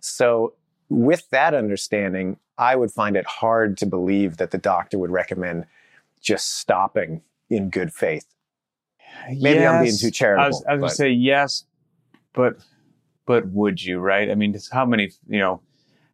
So 0.00 0.54
with 0.88 1.28
that 1.30 1.54
understanding, 1.54 2.38
I 2.58 2.76
would 2.76 2.90
find 2.90 3.16
it 3.16 3.26
hard 3.26 3.76
to 3.78 3.86
believe 3.86 4.36
that 4.38 4.50
the 4.50 4.58
doctor 4.58 4.98
would 4.98 5.10
recommend 5.10 5.66
just 6.20 6.58
stopping 6.58 7.22
in 7.50 7.70
good 7.70 7.92
faith. 7.92 8.26
Maybe 9.28 9.60
yes, 9.60 9.72
I'm 9.72 9.84
being 9.84 9.96
too 9.96 10.10
charitable. 10.10 10.44
I 10.44 10.48
was, 10.48 10.64
was 10.66 10.78
going 10.78 10.88
to 10.88 10.94
say 10.94 11.10
yes, 11.10 11.64
but 12.32 12.56
but 13.24 13.48
would 13.48 13.82
you? 13.82 13.98
Right? 13.98 14.30
I 14.30 14.34
mean, 14.34 14.56
how 14.72 14.84
many? 14.84 15.10
You 15.28 15.38
know, 15.38 15.60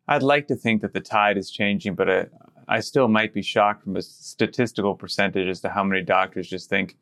I'd 0.08 0.22
like 0.22 0.46
to 0.48 0.56
think 0.56 0.82
that 0.82 0.92
the 0.92 1.00
tide 1.00 1.36
is 1.36 1.50
changing, 1.50 1.94
but 1.94 2.10
I, 2.10 2.26
I 2.72 2.80
still 2.80 3.08
might 3.08 3.34
be 3.34 3.42
shocked 3.42 3.84
from 3.84 3.96
a 3.96 4.02
statistical 4.02 4.94
percentage 4.94 5.48
as 5.48 5.60
to 5.60 5.68
how 5.68 5.84
many 5.84 6.02
doctors 6.02 6.48
just 6.48 6.70
think, 6.70 6.96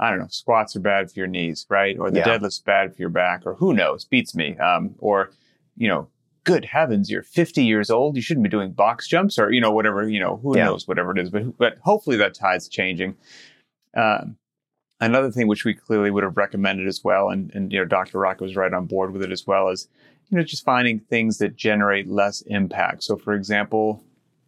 I 0.00 0.10
don't 0.10 0.18
know, 0.18 0.26
squats 0.28 0.74
are 0.74 0.80
bad 0.80 1.10
for 1.10 1.20
your 1.20 1.28
knees, 1.28 1.64
right? 1.68 1.96
Or 1.98 2.10
the 2.10 2.18
yeah. 2.18 2.24
deadlift's 2.24 2.58
bad 2.58 2.94
for 2.94 3.00
your 3.00 3.08
back, 3.08 3.42
or 3.46 3.54
who 3.54 3.72
knows, 3.72 4.04
beats 4.04 4.34
me. 4.34 4.56
Um, 4.58 4.96
or 4.98 5.30
you 5.76 5.88
know, 5.88 6.08
good 6.44 6.64
heavens, 6.64 7.10
you're 7.10 7.22
50 7.22 7.64
years 7.64 7.90
old. 7.90 8.16
You 8.16 8.22
shouldn't 8.22 8.44
be 8.44 8.50
doing 8.50 8.72
box 8.72 9.06
jumps 9.06 9.38
or, 9.38 9.52
you 9.52 9.60
know, 9.60 9.70
whatever, 9.70 10.08
you 10.08 10.20
know, 10.20 10.40
who 10.42 10.56
yeah. 10.56 10.64
knows, 10.64 10.88
whatever 10.88 11.12
it 11.12 11.18
is. 11.18 11.30
But, 11.30 11.56
but 11.56 11.78
hopefully 11.82 12.16
that 12.16 12.34
tide's 12.34 12.68
changing. 12.68 13.16
Um, 13.94 14.36
another 15.00 15.30
thing 15.30 15.46
which 15.46 15.64
we 15.64 15.74
clearly 15.74 16.10
would 16.10 16.24
have 16.24 16.36
recommended 16.36 16.88
as 16.88 17.02
well, 17.04 17.30
and, 17.30 17.52
and, 17.54 17.72
you 17.72 17.78
know, 17.78 17.84
Dr. 17.84 18.18
Rock 18.18 18.40
was 18.40 18.56
right 18.56 18.72
on 18.72 18.86
board 18.86 19.12
with 19.12 19.22
it 19.22 19.30
as 19.30 19.46
well, 19.46 19.68
is, 19.68 19.88
you 20.30 20.36
know, 20.36 20.44
just 20.44 20.64
finding 20.64 20.98
things 20.98 21.38
that 21.38 21.56
generate 21.56 22.08
less 22.08 22.42
impact. 22.42 23.04
So, 23.04 23.16
for 23.16 23.34
example, 23.34 24.02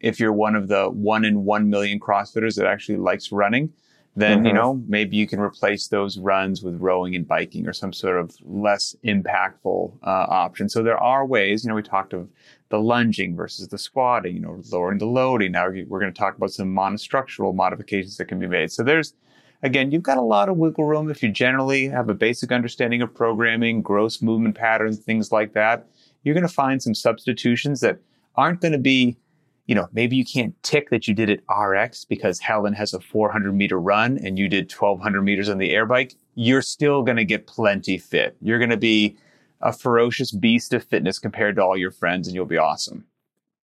if 0.04 0.20
you're 0.20 0.34
one 0.34 0.54
of 0.54 0.68
the 0.68 0.90
one 0.90 1.24
in 1.24 1.44
one 1.44 1.70
million 1.70 1.98
CrossFitters 1.98 2.56
that 2.56 2.66
actually 2.66 2.98
likes 2.98 3.32
running, 3.32 3.72
then 4.14 4.38
mm-hmm. 4.38 4.46
you 4.46 4.52
know 4.52 4.82
maybe 4.86 5.16
you 5.16 5.26
can 5.26 5.40
replace 5.40 5.88
those 5.88 6.18
runs 6.18 6.62
with 6.62 6.76
rowing 6.76 7.16
and 7.16 7.26
biking 7.26 7.66
or 7.66 7.72
some 7.72 7.92
sort 7.92 8.18
of 8.18 8.36
less 8.42 8.94
impactful 9.02 9.96
uh, 10.02 10.26
option. 10.28 10.68
So 10.68 10.82
there 10.82 10.98
are 10.98 11.24
ways 11.24 11.64
you 11.64 11.70
know 11.70 11.74
we 11.74 11.82
talked 11.82 12.12
of 12.12 12.28
the 12.68 12.78
lunging 12.78 13.34
versus 13.34 13.68
the 13.68 13.78
squatting 13.78 14.34
you 14.34 14.40
know 14.40 14.60
lowering 14.70 14.98
the 14.98 15.06
loading. 15.06 15.52
Now 15.52 15.68
we're 15.68 16.00
going 16.00 16.12
to 16.12 16.18
talk 16.18 16.36
about 16.36 16.52
some 16.52 16.68
monostructural 16.68 17.54
modifications 17.54 18.18
that 18.18 18.26
can 18.26 18.38
be 18.38 18.46
made. 18.46 18.70
So 18.70 18.82
there's 18.82 19.14
again 19.62 19.90
you've 19.90 20.02
got 20.02 20.18
a 20.18 20.22
lot 20.22 20.50
of 20.50 20.58
wiggle 20.58 20.84
room 20.84 21.10
if 21.10 21.22
you 21.22 21.30
generally 21.30 21.88
have 21.88 22.10
a 22.10 22.14
basic 22.14 22.52
understanding 22.52 23.00
of 23.00 23.14
programming 23.14 23.80
gross 23.80 24.20
movement 24.20 24.54
patterns 24.54 24.98
things 24.98 25.32
like 25.32 25.54
that. 25.54 25.86
You're 26.24 26.34
going 26.34 26.46
to 26.46 26.54
find 26.62 26.82
some 26.82 26.94
substitutions 26.94 27.80
that 27.80 27.98
aren't 28.36 28.60
going 28.60 28.72
to 28.72 28.78
be 28.78 29.16
you 29.66 29.74
know, 29.74 29.88
maybe 29.92 30.16
you 30.16 30.24
can't 30.24 30.54
tick 30.62 30.90
that 30.90 31.08
you 31.08 31.14
did 31.14 31.30
it 31.30 31.42
RX 31.48 32.04
because 32.04 32.38
Helen 32.38 32.74
has 32.74 32.92
a 32.92 33.00
400 33.00 33.54
meter 33.54 33.80
run 33.80 34.18
and 34.18 34.38
you 34.38 34.48
did 34.48 34.70
1200 34.70 35.22
meters 35.22 35.48
on 35.48 35.58
the 35.58 35.70
air 35.70 35.86
bike. 35.86 36.14
You're 36.34 36.62
still 36.62 37.02
going 37.02 37.16
to 37.16 37.24
get 37.24 37.46
plenty 37.46 37.96
fit. 37.96 38.36
You're 38.40 38.58
going 38.58 38.70
to 38.70 38.76
be 38.76 39.16
a 39.60 39.72
ferocious 39.72 40.32
beast 40.32 40.74
of 40.74 40.84
fitness 40.84 41.18
compared 41.18 41.56
to 41.56 41.62
all 41.62 41.76
your 41.76 41.90
friends 41.90 42.28
and 42.28 42.34
you'll 42.34 42.44
be 42.44 42.58
awesome. 42.58 43.06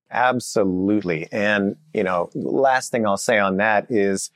Absolutely. 0.09 1.27
And, 1.31 1.75
you 1.93 2.03
know, 2.03 2.29
last 2.33 2.91
thing 2.91 3.05
I'll 3.05 3.17
say 3.17 3.37
on 3.37 3.57
that 3.57 3.85
is, 3.89 4.31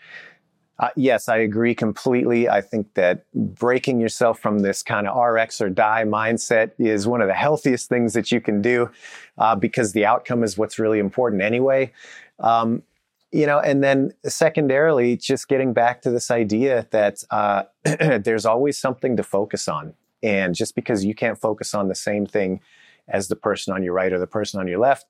uh, 0.78 0.90
yes, 0.96 1.30
I 1.30 1.38
agree 1.38 1.74
completely. 1.74 2.50
I 2.50 2.62
think 2.62 2.94
that 2.96 3.26
breaking 3.34 4.00
yourself 4.00 4.40
from 4.40 4.60
this 4.60 4.84
kind 4.84 5.08
of 5.08 5.16
RX 5.16 5.62
or 5.62 5.70
die 5.70 6.04
mindset 6.04 6.72
is 6.78 7.08
one 7.08 7.22
of 7.22 7.28
the 7.28 7.34
healthiest 7.34 7.88
things 7.88 8.14
that 8.14 8.32
you 8.32 8.42
can 8.42 8.62
do 8.62 8.90
uh, 9.38 9.56
because 9.56 9.94
the 9.94 10.06
outcome 10.06 10.44
is 10.44 10.58
what's 10.58 10.78
really 10.78 11.00
important 11.00 11.42
anyway. 11.42 11.94
Um, 12.40 12.84
you 13.32 13.46
know, 13.46 13.60
and 13.60 13.84
then 13.84 14.14
secondarily, 14.26 15.18
just 15.18 15.48
getting 15.48 15.74
back 15.74 16.02
to 16.02 16.12
this 16.12 16.30
idea 16.30 16.88
that 16.92 17.24
uh, 17.32 17.64
there's 17.84 18.46
always 18.46 18.78
something 18.78 19.18
to 19.18 19.24
focus 19.24 19.68
on. 19.68 19.94
And 20.24 20.56
just 20.56 20.76
because 20.76 21.06
you 21.06 21.16
can't 21.16 21.40
focus 21.40 21.74
on 21.74 21.88
the 21.88 21.96
same 21.96 22.26
thing 22.26 22.62
as 23.08 23.28
the 23.28 23.36
person 23.36 23.74
on 23.74 23.84
your 23.84 23.94
right 23.94 24.12
or 24.12 24.20
the 24.20 24.28
person 24.28 24.60
on 24.60 24.68
your 24.68 24.80
left 24.80 25.06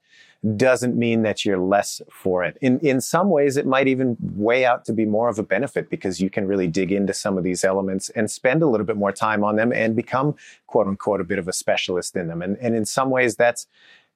doesn't 0.58 0.95
mean 0.95 1.23
that 1.23 1.43
you're 1.43 1.58
less 1.58 2.01
for 2.12 2.43
it. 2.43 2.58
In 2.62 2.79
in 2.79 3.01
some 3.01 3.29
ways, 3.29 3.58
it 3.58 3.65
might 3.65 3.88
even 3.88 4.17
weigh 4.21 4.65
out 4.65 4.86
to 4.86 4.93
be 4.93 5.05
more 5.05 5.29
of 5.29 5.39
a 5.39 5.43
benefit 5.43 5.89
because 5.89 6.19
you 6.19 6.29
can 6.29 6.47
really 6.47 6.67
dig 6.67 6.91
into 6.91 7.13
some 7.13 7.38
of 7.38 7.43
these 7.43 7.63
elements 7.63 8.10
and 8.10 8.29
spend 8.29 8.62
a 8.62 8.67
little 8.67 8.86
bit 8.86 8.97
more 8.97 9.12
time 9.12 9.43
on 9.43 9.55
them 9.55 9.71
and 9.73 9.95
become 9.95 10.36
quote 10.67 10.88
unquote 10.88 11.21
a 11.21 11.23
bit 11.23 11.39
of 11.39 11.47
a 11.47 11.53
specialist 11.53 12.15
in 12.15 12.27
them. 12.27 12.41
And 12.41 12.58
and 12.60 12.75
in 12.75 12.86
some 12.86 13.10
ways, 13.10 13.36
that's 13.36 13.67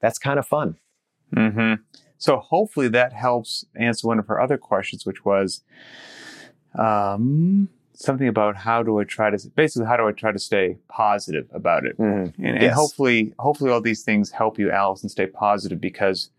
that's 0.01 0.19
kind 0.19 0.39
of 0.39 0.47
fun. 0.47 0.77
Mm-hmm. 1.35 1.81
So 2.19 2.37
hopefully 2.37 2.89
that 2.89 3.13
helps 3.13 3.65
answer 3.75 4.07
one 4.07 4.19
of 4.19 4.27
her 4.27 4.41
other 4.41 4.57
questions, 4.57 5.05
which 5.05 5.23
was, 5.23 5.63
um, 6.77 7.69
something 8.01 8.27
about 8.29 8.55
how 8.55 8.81
do 8.81 8.97
I 8.99 9.03
try 9.03 9.29
to 9.29 9.37
basically 9.55 9.85
how 9.87 9.97
do 9.97 10.07
I 10.07 10.11
try 10.13 10.31
to 10.31 10.39
stay 10.39 10.77
positive 10.87 11.47
about 11.53 11.85
it, 11.85 11.97
Mm-hmm. 11.97 12.43
and, 12.45 12.55
Yes. 12.55 12.63
and 12.63 12.71
hopefully 12.71 13.33
hopefully 13.39 13.71
all 13.71 13.81
these 13.81 14.03
things 14.03 14.31
help 14.31 14.57
you, 14.57 14.71
Allison, 14.71 15.09
stay 15.09 15.27
positive 15.27 15.79
because 15.81 16.31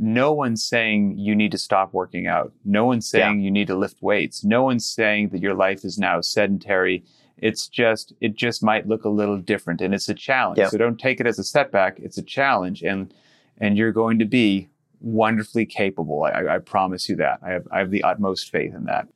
no 0.00 0.32
one's 0.32 0.64
saying 0.64 1.18
you 1.18 1.34
need 1.34 1.50
to 1.52 1.58
stop 1.58 1.92
working 1.92 2.26
out. 2.28 2.52
No 2.64 2.84
one's 2.84 3.08
saying 3.08 3.40
you 3.40 3.50
need 3.50 3.66
to 3.68 3.76
lift 3.76 4.00
weights. 4.00 4.44
No 4.44 4.62
one's 4.62 4.86
saying 4.86 5.30
that 5.30 5.40
your 5.42 5.54
life 5.54 5.84
is 5.84 5.98
now 5.98 6.20
sedentary. 6.20 7.04
It's 7.36 7.68
just 7.68 8.12
it 8.20 8.34
just 8.36 8.62
might 8.62 8.86
look 8.88 9.04
a 9.04 9.08
little 9.08 9.38
different, 9.38 9.80
and 9.80 9.94
it's 9.94 10.08
a 10.08 10.14
challenge. 10.14 10.58
Yeah. 10.58 10.68
So 10.68 10.78
don't 10.78 10.98
take 10.98 11.20
it 11.20 11.26
as 11.26 11.38
a 11.38 11.44
setback. 11.44 11.98
It's 12.00 12.18
a 12.18 12.22
challenge, 12.22 12.82
and 12.82 13.14
and 13.58 13.76
you're 13.76 13.92
going 13.92 14.18
to 14.20 14.24
be 14.24 14.68
wonderfully 15.00 15.64
capable. 15.66 16.24
I, 16.24 16.30
I, 16.30 16.54
I 16.56 16.58
promise 16.58 17.08
you 17.08 17.16
that. 17.16 17.38
I 17.42 17.50
have 17.50 17.68
I 17.70 17.78
have 17.78 17.90
the 17.92 18.02
utmost 18.02 18.50
faith 18.50 18.74
in 18.74 18.84
that. 18.84 19.06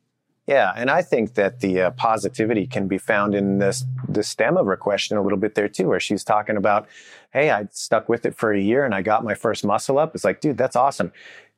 Yeah, 0.45 0.73
and 0.75 0.89
I 0.89 1.01
think 1.01 1.35
that 1.35 1.61
the 1.61 1.81
uh, 1.83 1.91
positivity 1.91 2.67
can 2.67 2.87
be 2.87 2.97
found 2.97 3.33
in 3.33 3.59
this 3.59 3.85
the 4.09 4.23
stem 4.23 4.57
of 4.57 4.65
her 4.65 4.75
question 4.75 5.17
a 5.17 5.21
little 5.21 5.37
bit 5.37 5.55
there 5.55 5.69
too, 5.69 5.87
where 5.87 6.01
she's 6.01 6.23
talking 6.23 6.57
about, 6.57 6.87
"Hey, 7.31 7.49
I 7.49 7.67
stuck 7.71 8.09
with 8.09 8.25
it 8.25 8.35
for 8.35 8.51
a 8.51 8.59
year 8.59 8.83
and 8.83 8.93
I 8.93 9.01
got 9.01 9.23
my 9.23 9.35
first 9.35 9.63
muscle 9.65 9.97
up." 9.97 10.13
It's 10.15 10.25
like, 10.25 10.41
dude, 10.41 10.57
that's 10.57 10.75
awesome. 10.75 11.13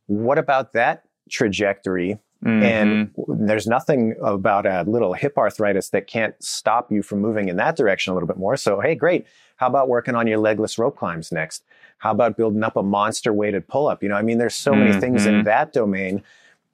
What 0.06 0.38
about 0.38 0.74
that 0.74 1.04
trajectory? 1.30 2.20
And 2.44 3.08
Mhm. 3.16 3.48
there's 3.48 3.66
nothing 3.66 4.14
about 4.22 4.68
a 4.68 4.84
little 4.84 5.14
hip 5.14 5.36
arthritis 5.36 5.90
that 5.90 6.06
can't 6.06 6.36
stop 6.44 6.92
you 6.92 7.02
from 7.02 7.20
moving 7.20 7.50
in 7.50 7.56
that 7.56 7.76
direction 7.76 8.12
a 8.12 8.14
little 8.14 8.28
bit 8.28 8.38
more. 8.38 8.56
So, 8.56 8.80
hey, 8.82 8.94
great. 8.94 9.26
How 9.56 9.66
about 9.66 9.90
working 9.90 10.14
on 10.14 10.28
your 10.28 10.38
legless 10.38 10.78
rope 10.78 10.96
climbs 10.96 11.32
next? 11.32 11.64
How 11.98 12.12
about 12.12 12.38
building 12.38 12.62
up 12.64 12.76
a 12.76 12.84
monster 12.84 13.34
weighted 13.34 13.68
pull 13.68 13.88
up? 13.88 14.04
You 14.04 14.10
know, 14.10 14.16
I 14.16 14.22
mean, 14.22 14.38
there's 14.38 14.54
so 14.54 14.76
many 14.76 14.92
things 14.94 15.26
in 15.26 15.42
Mhm. 15.42 15.44
that 15.46 15.74
domain 15.74 16.22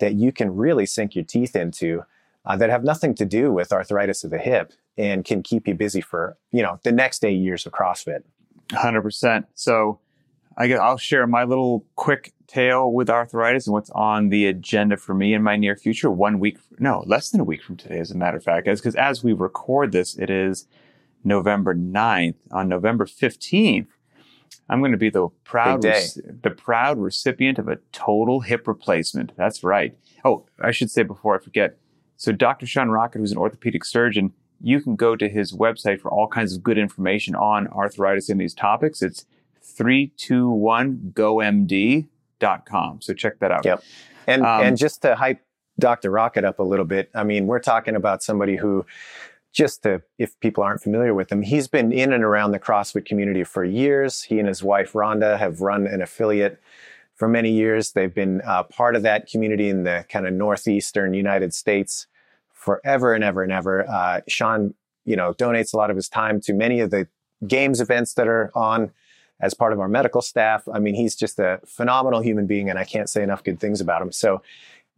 that 0.01 0.15
you 0.15 0.33
can 0.33 0.53
really 0.53 0.85
sink 0.85 1.15
your 1.15 1.23
teeth 1.23 1.55
into 1.55 2.03
uh, 2.45 2.57
that 2.57 2.69
have 2.69 2.83
nothing 2.83 3.15
to 3.15 3.25
do 3.25 3.53
with 3.53 3.71
arthritis 3.71 4.23
of 4.23 4.31
the 4.31 4.39
hip 4.39 4.73
and 4.97 5.23
can 5.23 5.41
keep 5.41 5.67
you 5.67 5.73
busy 5.73 6.01
for, 6.01 6.37
you 6.51 6.61
know, 6.61 6.79
the 6.83 6.91
next 6.91 7.23
eight 7.23 7.37
years 7.37 7.65
of 7.65 7.71
CrossFit. 7.71 8.23
Hundred 8.73 9.03
percent. 9.03 9.45
So, 9.53 9.99
I 10.57 10.67
guess 10.67 10.79
I'll 10.79 10.97
share 10.97 11.25
my 11.27 11.43
little 11.45 11.85
quick 11.95 12.33
tale 12.47 12.91
with 12.91 13.09
arthritis 13.09 13.67
and 13.67 13.73
what's 13.73 13.89
on 13.91 14.29
the 14.29 14.47
agenda 14.47 14.97
for 14.97 15.13
me 15.13 15.33
in 15.33 15.43
my 15.43 15.55
near 15.55 15.77
future. 15.77 16.11
One 16.11 16.39
week, 16.39 16.57
no, 16.77 17.03
less 17.05 17.29
than 17.29 17.39
a 17.39 17.45
week 17.45 17.63
from 17.63 17.77
today, 17.77 17.99
as 17.99 18.11
a 18.11 18.17
matter 18.17 18.37
of 18.37 18.43
fact, 18.43 18.65
guys. 18.65 18.81
Because 18.81 18.95
as 18.95 19.23
we 19.23 19.33
record 19.33 19.91
this, 19.91 20.17
it 20.17 20.29
is 20.29 20.67
November 21.23 21.73
9th. 21.73 22.35
On 22.51 22.67
November 22.67 23.05
fifteenth, 23.05 23.87
I'm 24.69 24.79
going 24.79 24.91
to 24.91 24.97
be 24.97 25.09
the 25.09 25.27
proud 25.43 25.83
rec- 25.83 26.41
the 26.43 26.51
proud 26.51 26.97
recipient 26.97 27.59
of 27.59 27.67
a 27.67 27.77
total 27.91 28.39
hip 28.41 28.67
replacement. 28.67 29.35
That's 29.35 29.63
right. 29.63 29.97
Oh, 30.23 30.45
I 30.61 30.71
should 30.71 30.89
say 30.91 31.03
before 31.03 31.35
I 31.35 31.39
forget. 31.39 31.77
So, 32.17 32.31
Dr. 32.31 32.65
Sean 32.67 32.89
Rockett, 32.89 33.15
who's 33.17 33.31
an 33.31 33.37
orthopedic 33.37 33.83
surgeon, 33.83 34.31
you 34.61 34.79
can 34.79 34.95
go 34.95 35.15
to 35.15 35.27
his 35.27 35.53
website 35.53 35.99
for 35.99 36.11
all 36.11 36.27
kinds 36.27 36.55
of 36.55 36.61
good 36.63 36.77
information 36.77 37.33
on 37.35 37.67
arthritis 37.69 38.29
and 38.29 38.39
these 38.39 38.53
topics. 38.53 39.01
It's 39.01 39.25
321gomd.com. 41.61 43.01
So 43.01 43.13
check 43.13 43.39
that 43.39 43.51
out. 43.51 43.65
Yep. 43.65 43.83
And 44.27 44.43
Um, 44.45 44.61
and 44.63 44.77
just 44.77 45.01
to 45.01 45.15
hype 45.15 45.41
Dr. 45.79 46.11
Rockett 46.11 46.43
up 46.43 46.59
a 46.59 46.63
little 46.63 46.85
bit, 46.85 47.09
I 47.15 47.23
mean, 47.23 47.47
we're 47.47 47.59
talking 47.59 47.95
about 47.95 48.21
somebody 48.23 48.55
who 48.55 48.85
just 49.51 49.83
to 49.83 50.01
if 50.17 50.39
people 50.39 50.63
aren't 50.63 50.81
familiar 50.81 51.13
with 51.13 51.31
him, 51.31 51.41
he's 51.41 51.67
been 51.67 51.91
in 51.91 52.13
and 52.13 52.23
around 52.23 52.51
the 52.51 52.59
CrossFit 52.59 53.05
community 53.05 53.43
for 53.43 53.63
years. 53.63 54.23
He 54.23 54.39
and 54.39 54.47
his 54.47 54.63
wife 54.63 54.93
Rhonda 54.93 55.37
have 55.37 55.61
run 55.61 55.87
an 55.87 56.01
affiliate 56.01 56.61
for 57.15 57.27
many 57.27 57.51
years. 57.51 57.91
They've 57.91 58.13
been 58.13 58.41
uh, 58.41 58.63
part 58.63 58.95
of 58.95 59.03
that 59.03 59.27
community 59.27 59.69
in 59.69 59.83
the 59.83 60.05
kind 60.09 60.25
of 60.25 60.33
northeastern 60.33 61.13
United 61.13 61.53
States 61.53 62.07
forever 62.51 63.13
and 63.13 63.23
ever 63.23 63.43
and 63.43 63.51
ever. 63.51 63.87
Uh, 63.89 64.21
Sean, 64.27 64.73
you 65.05 65.15
know, 65.15 65.33
donates 65.33 65.73
a 65.73 65.77
lot 65.77 65.89
of 65.89 65.95
his 65.95 66.07
time 66.07 66.39
to 66.41 66.53
many 66.53 66.79
of 66.79 66.91
the 66.91 67.07
games 67.47 67.81
events 67.81 68.13
that 68.13 68.27
are 68.27 68.51
on 68.55 68.91
as 69.41 69.53
part 69.53 69.73
of 69.73 69.79
our 69.79 69.87
medical 69.87 70.21
staff. 70.21 70.67
I 70.71 70.79
mean, 70.79 70.95
he's 70.95 71.15
just 71.15 71.39
a 71.39 71.59
phenomenal 71.65 72.21
human 72.21 72.47
being, 72.47 72.69
and 72.69 72.79
I 72.79 72.85
can't 72.85 73.09
say 73.09 73.23
enough 73.23 73.43
good 73.43 73.59
things 73.59 73.81
about 73.81 74.01
him. 74.01 74.11
So, 74.11 74.41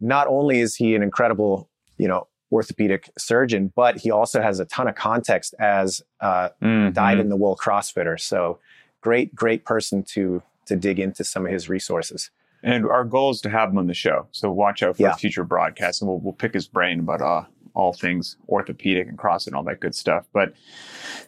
not 0.00 0.26
only 0.26 0.60
is 0.60 0.76
he 0.76 0.94
an 0.94 1.02
incredible, 1.02 1.68
you 1.98 2.08
know, 2.08 2.26
orthopedic 2.52 3.10
surgeon, 3.18 3.72
but 3.74 3.98
he 3.98 4.10
also 4.10 4.40
has 4.42 4.60
a 4.60 4.64
ton 4.66 4.86
of 4.88 4.94
context 4.94 5.54
as 5.58 6.02
a 6.20 6.50
Mhm. 6.62 6.92
dyed 6.94 7.18
in 7.18 7.28
the 7.28 7.36
wool 7.36 7.56
CrossFitter. 7.56 8.18
So, 8.20 8.58
great, 9.00 9.34
great 9.34 9.64
person 9.64 10.02
to 10.14 10.42
to 10.66 10.76
dig 10.76 10.98
into 10.98 11.22
some 11.24 11.44
of 11.44 11.52
his 11.52 11.68
resources. 11.68 12.30
And 12.62 12.86
our 12.86 13.04
goal 13.04 13.28
is 13.30 13.42
to 13.42 13.50
have 13.50 13.68
him 13.68 13.76
on 13.76 13.86
the 13.86 13.92
show. 13.92 14.26
So 14.32 14.50
watch 14.50 14.82
out 14.82 14.96
for 14.96 15.02
Yeah. 15.02 15.14
future 15.14 15.44
broadcast 15.44 16.00
and 16.00 16.08
we'll, 16.08 16.20
we'll 16.20 16.32
pick 16.32 16.54
his 16.54 16.66
brain 16.66 17.00
about 17.00 17.20
uh, 17.20 17.44
all 17.74 17.92
things 17.92 18.36
orthopedic 18.48 19.08
and 19.08 19.18
CrossFit 19.18 19.48
and 19.48 19.56
all 19.56 19.64
that 19.64 19.80
good 19.80 19.94
stuff. 19.94 20.26
But 20.32 20.54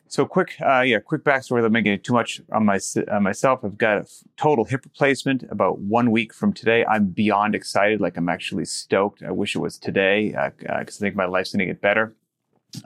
so 0.09 0.25
quick, 0.25 0.57
uh, 0.65 0.81
yeah, 0.81 1.01
quick 1.01 1.25
backstory. 1.25 1.57
Without 1.57 1.73
making 1.73 1.93
it 1.93 2.05
too 2.05 2.13
much 2.13 2.41
on 2.53 2.65
my, 2.65 2.79
uh, 3.09 3.21
myself. 3.21 3.61
I've 3.65 3.77
got 3.77 3.99
a 3.99 4.07
total 4.37 4.65
hip 4.65 4.85
replacement 4.85 5.43
about 5.51 5.81
one 5.81 6.11
week 6.11 6.33
from 6.33 6.53
today. 6.53 6.85
I'm 6.85 7.07
beyond 7.07 7.55
excited. 7.55 8.01
Like 8.01 8.17
I'm 8.17 8.29
actually 8.29 8.65
stoked. 8.65 9.23
I 9.23 9.33
wish 9.33 9.57
it 9.57 9.59
was 9.59 9.79
today 9.79 10.29
because 10.59 11.01
I 11.01 11.01
think 11.01 11.17
my 11.17 11.27
life's 11.27 11.53
going 11.53 11.61
to 11.61 11.67
get 11.67 11.81
better. 11.81 12.15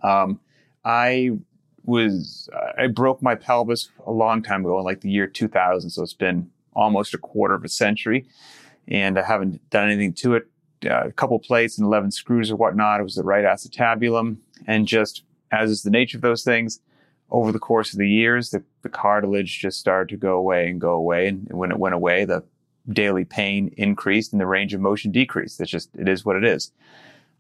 Um, 0.03 0.41
I 0.85 1.33
was 1.85 2.49
I 2.79 2.87
broke 2.87 3.23
my 3.23 3.35
pelvis 3.35 3.91
a 4.07 4.13
long 4.13 4.43
time 4.43 4.65
ago, 4.65 4.79
in 4.79 4.85
like 4.85 5.01
the 5.01 5.11
year 5.11 5.27
2000. 5.27 5.91
So 5.91 6.03
it's 6.03 6.15
been 6.15 6.51
almost 6.75 7.15
a 7.15 7.19
quarter 7.19 7.55
of 7.55 7.65
a 7.65 7.69
century, 7.69 8.27
and 8.89 9.19
I 9.19 9.23
haven't 9.23 9.69
done 9.71 9.91
anything 9.91 10.15
to 10.15 10.35
it. 10.35 10.49
Uh, 10.85 11.09
a 11.09 11.13
couple 11.13 11.39
plates 11.39 11.77
and 11.79 11.87
11 11.87 12.11
screws 12.11 12.51
or 12.51 12.57
whatnot. 12.57 13.01
It 13.01 13.05
was 13.05 13.15
the 13.15 13.23
right 13.23 13.45
acetabulum, 13.45 14.39
and 14.67 14.87
just 14.87 15.25
as 15.53 15.71
is 15.71 15.83
the 15.83 15.91
nature 15.91 16.17
of 16.17 16.23
those 16.23 16.43
things, 16.43 16.81
over 17.31 17.53
the 17.53 17.59
course 17.59 17.93
of 17.93 17.99
the 17.99 18.09
years, 18.09 18.51
the, 18.51 18.63
the 18.83 18.89
cartilage 18.89 19.59
just 19.59 19.79
started 19.79 20.09
to 20.09 20.17
go 20.17 20.37
away 20.37 20.69
and 20.69 20.81
go 20.81 20.93
away. 20.93 21.29
And 21.29 21.47
when 21.53 21.71
it 21.71 21.79
went 21.79 21.95
away, 21.95 22.25
the 22.25 22.43
daily 22.89 23.25
pain 23.25 23.73
increased 23.77 24.33
and 24.33 24.41
the 24.41 24.47
range 24.47 24.75
of 24.75 24.81
motion 24.81 25.13
decreased. 25.13 25.61
It's 25.61 25.71
just, 25.71 25.91
it 25.97 26.09
is 26.09 26.25
what 26.25 26.37
it 26.37 26.45
is. 26.45 26.73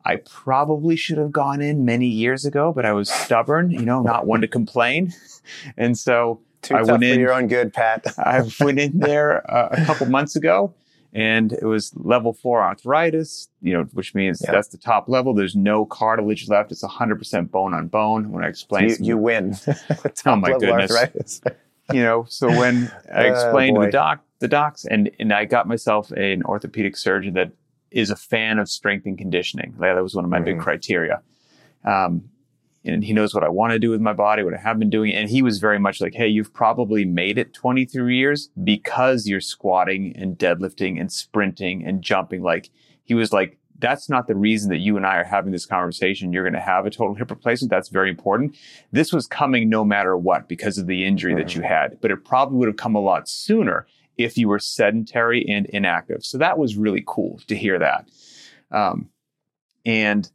I 0.04 0.16
probably 0.16 0.96
should 0.96 1.18
have 1.18 1.32
gone 1.32 1.60
in 1.60 1.84
many 1.84 2.06
years 2.06 2.44
ago, 2.44 2.72
but 2.72 2.86
I 2.86 2.92
was 2.92 3.10
stubborn, 3.10 3.70
you 3.70 3.84
know, 3.84 4.02
not 4.02 4.26
one 4.26 4.40
to 4.40 4.48
complain. 4.48 5.12
And 5.76 5.98
so 5.98 6.40
Too 6.62 6.74
I 6.76 6.82
went 6.82 7.02
for 7.02 7.04
in- 7.06 7.20
your 7.20 7.32
own 7.32 7.48
good, 7.48 7.72
Pat. 7.72 8.06
I 8.18 8.42
went 8.60 8.78
in 8.78 8.98
there 8.98 9.50
uh, 9.50 9.68
a 9.72 9.84
couple 9.84 10.06
months 10.06 10.36
ago 10.36 10.74
and 11.12 11.52
it 11.52 11.64
was 11.64 11.92
level 11.96 12.32
four 12.32 12.62
arthritis, 12.62 13.48
you 13.60 13.72
know, 13.72 13.82
which 13.92 14.14
means 14.14 14.40
Yeah. 14.42 14.52
that's 14.52 14.68
the 14.68 14.78
top 14.78 15.08
level. 15.08 15.34
There's 15.34 15.56
no 15.56 15.84
cartilage 15.84 16.48
left. 16.48 16.70
It's 16.72 16.82
100% 16.84 17.50
bone 17.50 17.74
on 17.74 17.88
bone. 17.88 18.30
When 18.30 18.44
I 18.44 18.48
explain 18.48 18.88
you, 18.90 18.96
you 19.00 19.18
win. 19.18 19.56
Oh, 20.26 20.36
my 20.36 20.50
goodness. 20.52 20.90
arthritis. 20.90 21.40
you 21.92 22.02
know, 22.02 22.24
so 22.28 22.50
when 22.56 22.90
I 23.12 23.24
Oh, 23.24 23.30
explained 23.30 23.76
to 23.76 23.80
the 23.86 23.90
doc, 23.92 24.24
the 24.38 24.48
docs, 24.48 24.84
and, 24.84 25.10
and 25.18 25.32
I 25.32 25.44
got 25.44 25.66
myself 25.66 26.10
an 26.12 26.42
orthopedic 26.44 26.96
surgeon 26.96 27.34
that 27.34 27.52
is 27.90 28.10
a 28.10 28.16
fan 28.16 28.58
of 28.58 28.68
strength 28.68 29.04
and 29.06 29.18
conditioning. 29.18 29.74
Like, 29.78 29.94
that 29.94 30.02
was 30.02 30.14
one 30.14 30.24
of 30.24 30.30
my 30.30 30.38
big 30.40 30.56
Mhm. 30.58 30.60
criteria. 30.62 31.22
Um, 31.84 32.24
and 32.84 33.04
he 33.04 33.12
knows 33.12 33.34
what 33.34 33.44
I 33.44 33.48
want 33.48 33.72
to 33.72 33.78
do 33.78 33.90
with 33.90 34.00
my 34.00 34.12
body, 34.12 34.42
what 34.42 34.54
I 34.54 34.58
have 34.58 34.78
been 34.78 34.90
doing. 34.90 35.12
And 35.12 35.28
he 35.28 35.42
was 35.42 35.58
very 35.58 35.78
much 35.78 36.00
like, 36.00 36.14
Hey, 36.14 36.28
you've 36.28 36.52
probably 36.52 37.04
made 37.04 37.38
it 37.38 37.52
23 37.52 38.16
years 38.16 38.50
because 38.62 39.26
you're 39.26 39.40
squatting 39.40 40.14
and 40.16 40.38
deadlifting 40.38 41.00
and 41.00 41.12
sprinting 41.12 41.84
and 41.84 42.02
jumping. 42.02 42.42
Like 42.42 42.70
he 43.04 43.14
was 43.14 43.32
like, 43.32 43.58
that's 43.78 44.08
not 44.08 44.26
the 44.26 44.36
reason 44.36 44.70
that 44.70 44.78
you 44.78 44.96
and 44.96 45.06
I 45.06 45.16
are 45.16 45.24
having 45.24 45.52
this 45.52 45.66
conversation. 45.66 46.32
You're 46.32 46.44
going 46.44 46.54
to 46.54 46.60
have 46.60 46.86
a 46.86 46.90
total 46.90 47.14
hip 47.16 47.30
replacement. 47.30 47.70
That's 47.70 47.88
very 47.88 48.10
important. 48.10 48.56
This 48.92 49.12
was 49.12 49.26
coming 49.26 49.68
no 49.68 49.84
matter 49.84 50.16
what 50.16 50.48
because 50.48 50.78
of 50.78 50.86
the 50.86 51.04
injury 51.04 51.34
that 51.34 51.54
you 51.54 51.62
had, 51.62 51.98
but 52.00 52.10
it 52.10 52.24
probably 52.24 52.58
would 52.58 52.68
have 52.68 52.76
come 52.76 52.94
a 52.94 53.00
lot 53.00 53.28
sooner 53.28 53.86
if 54.16 54.36
you 54.36 54.48
were 54.48 54.58
sedentary 54.58 55.46
and 55.48 55.66
inactive. 55.66 56.24
So 56.24 56.38
that 56.38 56.58
was 56.58 56.76
really 56.76 57.02
cool 57.06 57.40
to 57.46 57.56
hear 57.56 57.78
that. 57.78 58.08
Um, 58.70 59.08
and 59.86 60.30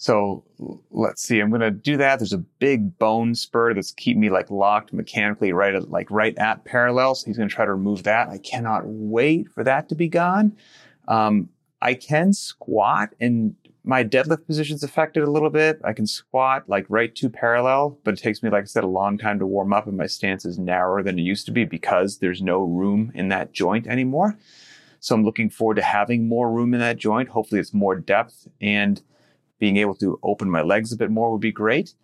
so 0.00 0.42
let's 0.90 1.22
see, 1.22 1.40
I'm 1.40 1.50
going 1.50 1.60
to 1.60 1.70
do 1.70 1.98
that. 1.98 2.18
There's 2.18 2.32
a 2.32 2.38
big 2.38 2.98
bone 2.98 3.34
spur 3.34 3.74
that's 3.74 3.90
keeping 3.90 4.22
me 4.22 4.30
like 4.30 4.50
locked 4.50 4.94
mechanically 4.94 5.52
right 5.52 5.74
at 5.74 5.90
like 5.90 6.10
right 6.10 6.34
at 6.38 6.64
parallel. 6.64 7.14
So 7.14 7.26
he's 7.26 7.36
going 7.36 7.50
to 7.50 7.54
try 7.54 7.66
to 7.66 7.72
remove 7.72 8.04
that. 8.04 8.30
I 8.30 8.38
cannot 8.38 8.84
wait 8.86 9.50
for 9.50 9.62
that 9.62 9.90
to 9.90 9.94
be 9.94 10.08
gone. 10.08 10.56
Um, 11.06 11.50
I 11.82 11.92
can 11.92 12.32
squat 12.32 13.10
and 13.20 13.54
my 13.84 14.02
deadlift 14.02 14.46
position's 14.46 14.82
affected 14.82 15.22
a 15.22 15.30
little 15.30 15.50
bit. 15.50 15.78
I 15.84 15.92
can 15.92 16.06
squat 16.06 16.66
like 16.66 16.86
right 16.88 17.14
to 17.16 17.28
parallel, 17.28 17.98
but 18.02 18.14
it 18.14 18.22
takes 18.22 18.42
me, 18.42 18.48
like 18.48 18.62
I 18.62 18.66
said, 18.68 18.84
a 18.84 18.88
long 18.88 19.18
time 19.18 19.38
to 19.38 19.46
warm 19.46 19.74
up 19.74 19.86
and 19.86 19.98
my 19.98 20.06
stance 20.06 20.46
is 20.46 20.58
narrower 20.58 21.02
than 21.02 21.18
it 21.18 21.22
used 21.22 21.44
to 21.44 21.52
be 21.52 21.66
because 21.66 22.20
there's 22.20 22.40
no 22.40 22.62
room 22.62 23.12
in 23.14 23.28
that 23.28 23.52
joint 23.52 23.86
anymore. 23.86 24.38
So 25.00 25.14
I'm 25.14 25.26
looking 25.26 25.50
forward 25.50 25.74
to 25.74 25.82
having 25.82 26.26
more 26.26 26.50
room 26.50 26.72
in 26.72 26.80
that 26.80 26.96
joint. 26.96 27.28
Hopefully 27.28 27.60
it's 27.60 27.74
more 27.74 27.96
depth 27.96 28.48
and 28.62 29.02
being 29.60 29.76
able 29.76 29.94
to 29.96 30.18
open 30.24 30.50
my 30.50 30.62
legs 30.62 30.92
a 30.92 30.96
bit 30.96 31.10
more 31.10 31.30
would 31.30 31.40
be 31.40 31.52
great. 31.52 31.94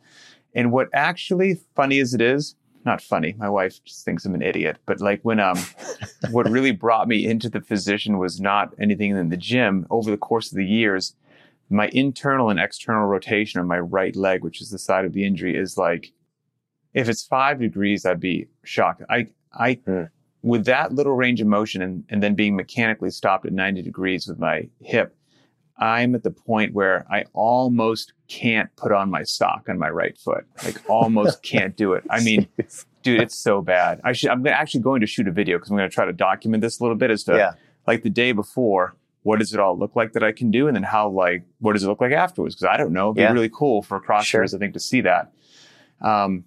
And 0.54 0.70
what 0.70 0.88
actually, 0.94 1.60
funny 1.74 1.98
as 1.98 2.14
it 2.14 2.20
is, 2.20 2.54
not 2.84 3.02
funny. 3.02 3.34
My 3.36 3.48
wife 3.48 3.82
just 3.84 4.04
thinks 4.04 4.24
I'm 4.24 4.34
an 4.34 4.42
idiot. 4.42 4.78
But 4.86 5.00
like 5.00 5.20
when 5.22 5.40
um, 5.40 5.58
what 6.30 6.48
really 6.48 6.70
brought 6.70 7.08
me 7.08 7.26
into 7.26 7.50
the 7.50 7.60
physician 7.60 8.18
was 8.18 8.40
not 8.40 8.72
anything 8.80 9.10
in 9.10 9.28
the 9.28 9.36
gym. 9.36 9.86
Over 9.90 10.10
the 10.10 10.16
course 10.16 10.52
of 10.52 10.56
the 10.56 10.64
years, 10.64 11.16
my 11.68 11.88
internal 11.88 12.48
and 12.48 12.60
external 12.60 13.06
rotation 13.06 13.60
on 13.60 13.66
my 13.66 13.80
right 13.80 14.14
leg, 14.14 14.44
which 14.44 14.62
is 14.62 14.70
the 14.70 14.78
side 14.78 15.04
of 15.04 15.12
the 15.12 15.24
injury, 15.24 15.56
is 15.56 15.76
like 15.76 16.12
if 16.94 17.08
it's 17.08 17.24
five 17.24 17.58
degrees, 17.58 18.06
I'd 18.06 18.20
be 18.20 18.46
shocked. 18.64 19.02
I 19.10 19.26
I 19.52 19.74
mm. 19.74 20.08
with 20.42 20.64
that 20.66 20.94
little 20.94 21.14
range 21.14 21.40
of 21.40 21.48
motion 21.48 21.82
and, 21.82 22.04
and 22.08 22.22
then 22.22 22.34
being 22.34 22.54
mechanically 22.56 23.10
stopped 23.10 23.46
at 23.46 23.52
90 23.52 23.82
degrees 23.82 24.28
with 24.28 24.38
my 24.38 24.68
hip, 24.80 25.14
I'm 25.78 26.14
at 26.14 26.22
the 26.22 26.30
point 26.30 26.72
where 26.72 27.06
I 27.10 27.24
almost 27.34 28.14
can't 28.28 28.74
put 28.76 28.92
on 28.92 29.10
my 29.10 29.22
sock 29.24 29.66
on 29.68 29.78
my 29.78 29.90
right 29.90 30.16
foot. 30.16 30.46
Like 30.64 30.88
almost 30.88 31.42
can't 31.42 31.76
do 31.76 31.92
it. 31.92 32.04
I 32.08 32.22
mean, 32.22 32.48
dude, 33.02 33.20
it's 33.20 33.38
so 33.38 33.60
bad. 33.60 34.00
I 34.02 34.12
should, 34.12 34.30
I'm 34.30 34.46
actually 34.46 34.80
going 34.80 35.00
to 35.02 35.06
shoot 35.06 35.28
a 35.28 35.32
video 35.32 35.58
because 35.58 35.70
I'm 35.70 35.76
going 35.76 35.88
to 35.88 35.94
try 35.94 36.06
to 36.06 36.12
document 36.12 36.62
this 36.62 36.80
a 36.80 36.82
little 36.82 36.96
bit 36.96 37.10
as 37.10 37.24
to 37.24 37.36
yeah. 37.36 37.52
like 37.86 38.02
the 38.02 38.10
day 38.10 38.32
before, 38.32 38.96
what 39.22 39.38
does 39.38 39.52
it 39.52 39.60
all 39.60 39.76
look 39.76 39.96
like 39.96 40.12
that 40.12 40.22
I 40.22 40.32
can 40.32 40.50
do? 40.50 40.66
And 40.66 40.76
then 40.76 40.84
how, 40.84 41.10
like, 41.10 41.44
what 41.58 41.74
does 41.74 41.82
it 41.82 41.88
look 41.88 42.00
like 42.00 42.12
afterwards? 42.12 42.54
Because 42.54 42.72
I 42.72 42.76
don't 42.76 42.92
know. 42.92 43.08
It'd 43.08 43.16
be 43.16 43.22
yeah. 43.22 43.32
really 43.32 43.50
cool 43.52 43.82
for 43.82 44.00
CrossFitters, 44.00 44.24
sure. 44.24 44.44
I 44.44 44.58
think, 44.58 44.72
to 44.74 44.80
see 44.80 45.00
that. 45.02 45.32
Um, 46.00 46.44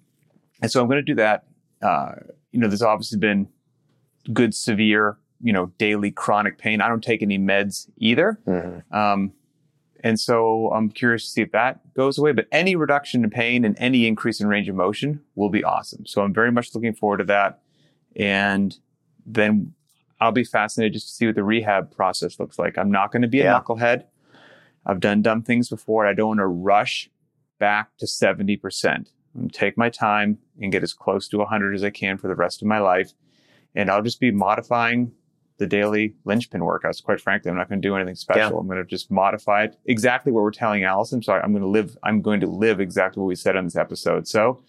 and 0.62 0.70
so 0.70 0.80
I'm 0.80 0.86
going 0.88 0.96
to 0.96 1.02
do 1.02 1.14
that. 1.16 1.44
Uh, 1.82 2.12
you 2.52 2.58
know, 2.58 2.68
there's 2.68 2.82
obviously 2.82 3.18
been 3.18 3.48
good 4.32 4.54
severe 4.54 5.18
you 5.42 5.52
know, 5.52 5.66
daily 5.78 6.10
chronic 6.10 6.58
pain. 6.58 6.80
I 6.80 6.88
don't 6.88 7.02
take 7.02 7.22
any 7.22 7.38
meds 7.38 7.88
either. 7.96 8.38
Mm-hmm. 8.46 8.94
Um, 8.94 9.32
and 10.02 10.18
so 10.18 10.70
I'm 10.72 10.90
curious 10.90 11.24
to 11.24 11.30
see 11.30 11.42
if 11.42 11.52
that 11.52 11.94
goes 11.94 12.18
away. 12.18 12.32
But 12.32 12.46
any 12.52 12.76
reduction 12.76 13.24
in 13.24 13.30
pain 13.30 13.64
and 13.64 13.76
any 13.78 14.06
increase 14.06 14.40
in 14.40 14.48
range 14.48 14.68
of 14.68 14.74
motion 14.74 15.20
will 15.34 15.50
be 15.50 15.62
awesome. 15.62 16.06
So 16.06 16.22
I'm 16.22 16.32
very 16.32 16.50
much 16.50 16.74
looking 16.74 16.94
forward 16.94 17.18
to 17.18 17.24
that. 17.24 17.60
And 18.16 18.76
then 19.26 19.74
I'll 20.20 20.32
be 20.32 20.44
fascinated 20.44 20.94
just 20.94 21.08
to 21.08 21.14
see 21.14 21.26
what 21.26 21.34
the 21.34 21.44
rehab 21.44 21.94
process 21.94 22.38
looks 22.38 22.58
like. 22.58 22.78
I'm 22.78 22.90
not 22.90 23.12
going 23.12 23.22
to 23.22 23.28
be 23.28 23.40
a 23.40 23.44
yeah. 23.44 23.60
knucklehead. 23.60 24.04
I've 24.86 25.00
done 25.00 25.22
dumb 25.22 25.42
things 25.42 25.68
before. 25.68 26.06
I 26.06 26.14
don't 26.14 26.28
want 26.28 26.40
to 26.40 26.46
rush 26.46 27.10
back 27.58 27.96
to 27.98 28.06
70%. 28.06 28.58
I'm 28.84 29.04
going 29.34 29.48
to 29.48 29.58
take 29.58 29.76
my 29.76 29.90
time 29.90 30.38
and 30.60 30.72
get 30.72 30.82
as 30.82 30.92
close 30.92 31.28
to 31.28 31.38
100 31.38 31.74
as 31.74 31.84
I 31.84 31.90
can 31.90 32.18
for 32.18 32.28
the 32.28 32.34
rest 32.34 32.62
of 32.62 32.68
my 32.68 32.78
life. 32.78 33.12
And 33.74 33.90
I'll 33.90 34.02
just 34.02 34.18
be 34.20 34.30
modifying 34.30 35.12
the 35.60 35.66
daily 35.66 36.14
linchpin 36.24 36.62
workouts. 36.62 37.04
Quite 37.04 37.20
frankly, 37.20 37.50
I'm 37.50 37.56
not 37.56 37.68
going 37.68 37.80
to 37.80 37.86
do 37.86 37.94
anything 37.94 38.16
special. 38.16 38.54
Yeah. 38.54 38.58
I'm 38.58 38.66
going 38.66 38.78
to 38.78 38.84
just 38.84 39.10
modify 39.10 39.64
it 39.64 39.78
exactly 39.84 40.32
what 40.32 40.42
we're 40.42 40.50
telling 40.50 40.82
Allison. 40.84 41.22
So 41.22 41.34
I'm 41.34 41.52
going 41.52 41.62
to 41.62 41.68
live, 41.68 41.96
I'm 42.02 42.22
going 42.22 42.40
to 42.40 42.46
live 42.46 42.80
exactly 42.80 43.20
what 43.20 43.26
we 43.26 43.36
said 43.36 43.56
on 43.56 43.64
this 43.64 43.76
episode. 43.76 44.26
So 44.26 44.62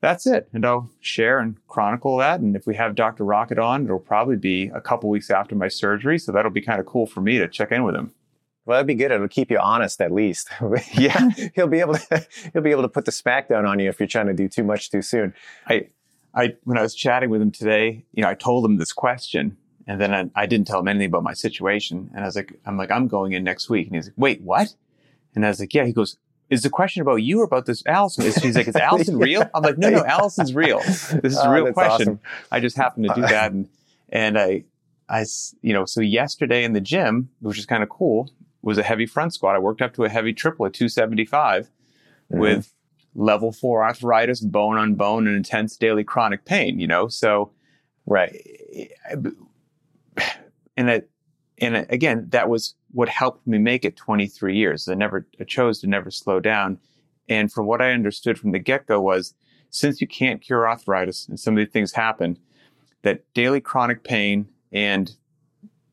that's 0.00 0.26
it. 0.26 0.48
And 0.54 0.64
I'll 0.64 0.90
share 1.00 1.38
and 1.38 1.56
chronicle 1.68 2.16
that. 2.16 2.40
And 2.40 2.56
if 2.56 2.66
we 2.66 2.74
have 2.76 2.94
Dr. 2.94 3.24
Rockett 3.24 3.62
on, 3.62 3.84
it'll 3.84 3.98
probably 3.98 4.36
be 4.36 4.70
a 4.74 4.80
couple 4.80 5.10
weeks 5.10 5.30
after 5.30 5.54
my 5.54 5.68
surgery. 5.68 6.18
So 6.18 6.32
that'll 6.32 6.50
be 6.50 6.62
kind 6.62 6.80
of 6.80 6.86
cool 6.86 7.06
for 7.06 7.20
me 7.20 7.38
to 7.38 7.46
check 7.46 7.70
in 7.70 7.84
with 7.84 7.94
him. 7.94 8.12
Well, 8.64 8.76
that'd 8.76 8.86
be 8.86 8.94
good. 8.94 9.12
It'll 9.12 9.28
keep 9.28 9.50
you 9.50 9.58
honest 9.58 10.00
at 10.00 10.10
least. 10.10 10.48
yeah. 10.94 11.28
he'll 11.54 11.68
be 11.68 11.80
able 11.80 11.94
to, 11.94 12.26
he'll 12.54 12.62
be 12.62 12.70
able 12.70 12.82
to 12.82 12.88
put 12.88 13.04
the 13.04 13.12
smackdown 13.12 13.68
on 13.68 13.78
you 13.78 13.90
if 13.90 14.00
you're 14.00 14.08
trying 14.08 14.26
to 14.28 14.34
do 14.34 14.48
too 14.48 14.64
much 14.64 14.90
too 14.90 15.02
soon. 15.02 15.34
I, 15.68 15.88
I, 16.34 16.54
when 16.64 16.78
I 16.78 16.82
was 16.82 16.94
chatting 16.94 17.28
with 17.28 17.42
him 17.42 17.50
today, 17.50 18.06
you 18.12 18.22
know, 18.22 18.30
I 18.30 18.34
told 18.34 18.64
him 18.64 18.78
this 18.78 18.94
question 18.94 19.58
and 19.86 20.00
then 20.00 20.12
I, 20.12 20.42
I, 20.42 20.46
didn't 20.46 20.66
tell 20.66 20.80
him 20.80 20.88
anything 20.88 21.08
about 21.08 21.22
my 21.22 21.32
situation. 21.32 22.10
And 22.14 22.24
I 22.24 22.26
was 22.26 22.34
like, 22.34 22.58
I'm 22.66 22.76
like, 22.76 22.90
I'm 22.90 23.06
going 23.06 23.32
in 23.32 23.44
next 23.44 23.70
week. 23.70 23.86
And 23.86 23.94
he's 23.94 24.06
like, 24.06 24.14
wait, 24.16 24.40
what? 24.42 24.74
And 25.34 25.44
I 25.44 25.48
was 25.48 25.60
like, 25.60 25.72
yeah. 25.74 25.84
He 25.84 25.92
goes, 25.92 26.16
is 26.50 26.62
the 26.62 26.70
question 26.70 27.02
about 27.02 27.16
you 27.16 27.40
or 27.40 27.44
about 27.44 27.66
this 27.66 27.84
Allison? 27.86 28.24
He's 28.24 28.56
like, 28.56 28.66
is 28.66 28.76
Allison 28.76 29.18
real? 29.18 29.48
I'm 29.54 29.62
like, 29.62 29.78
no, 29.78 29.90
no, 29.90 30.04
Allison's 30.04 30.54
real. 30.54 30.80
This 30.80 31.12
is 31.12 31.38
a 31.38 31.48
oh, 31.48 31.52
real 31.52 31.72
question. 31.72 32.08
Awesome. 32.08 32.20
I 32.50 32.60
just 32.60 32.76
happened 32.76 33.06
to 33.08 33.14
do 33.14 33.20
that. 33.22 33.52
And, 33.52 33.68
and 34.08 34.38
I, 34.38 34.64
I, 35.08 35.24
you 35.62 35.72
know, 35.72 35.84
so 35.84 36.00
yesterday 36.00 36.64
in 36.64 36.72
the 36.72 36.80
gym, 36.80 37.30
which 37.40 37.58
is 37.58 37.66
kind 37.66 37.82
of 37.82 37.88
cool, 37.88 38.30
was 38.62 38.78
a 38.78 38.82
heavy 38.82 39.06
front 39.06 39.34
squat. 39.34 39.54
I 39.54 39.60
worked 39.60 39.82
up 39.82 39.94
to 39.94 40.04
a 40.04 40.08
heavy 40.08 40.32
triple 40.32 40.66
at 40.66 40.72
275 40.72 41.66
mm-hmm. 41.66 42.38
with 42.38 42.72
level 43.14 43.52
four 43.52 43.84
arthritis, 43.84 44.40
bone 44.40 44.76
on 44.76 44.94
bone, 44.94 45.28
and 45.28 45.36
intense 45.36 45.76
daily 45.76 46.02
chronic 46.02 46.44
pain, 46.44 46.80
you 46.80 46.88
know? 46.88 47.06
So, 47.06 47.52
right 48.04 48.36
and 50.76 50.90
it, 50.90 51.10
and 51.58 51.76
it, 51.76 51.86
again, 51.90 52.26
that 52.30 52.48
was 52.48 52.74
what 52.90 53.08
helped 53.08 53.46
me 53.46 53.58
make 53.58 53.84
it 53.84 53.96
23 53.96 54.56
years. 54.56 54.88
I 54.88 54.94
never 54.94 55.26
I 55.40 55.44
chose 55.44 55.80
to 55.80 55.86
never 55.86 56.10
slow 56.10 56.40
down. 56.40 56.78
And 57.28 57.52
from 57.52 57.66
what 57.66 57.82
I 57.82 57.92
understood 57.92 58.38
from 58.38 58.52
the 58.52 58.58
get 58.58 58.86
go 58.86 59.00
was 59.00 59.34
since 59.70 60.00
you 60.00 60.06
can't 60.06 60.40
cure 60.40 60.68
arthritis 60.68 61.26
and 61.28 61.38
some 61.38 61.54
of 61.54 61.58
these 61.58 61.72
things 61.72 61.92
happen, 61.92 62.38
that 63.02 63.22
daily 63.34 63.60
chronic 63.60 64.04
pain 64.04 64.48
and, 64.72 65.16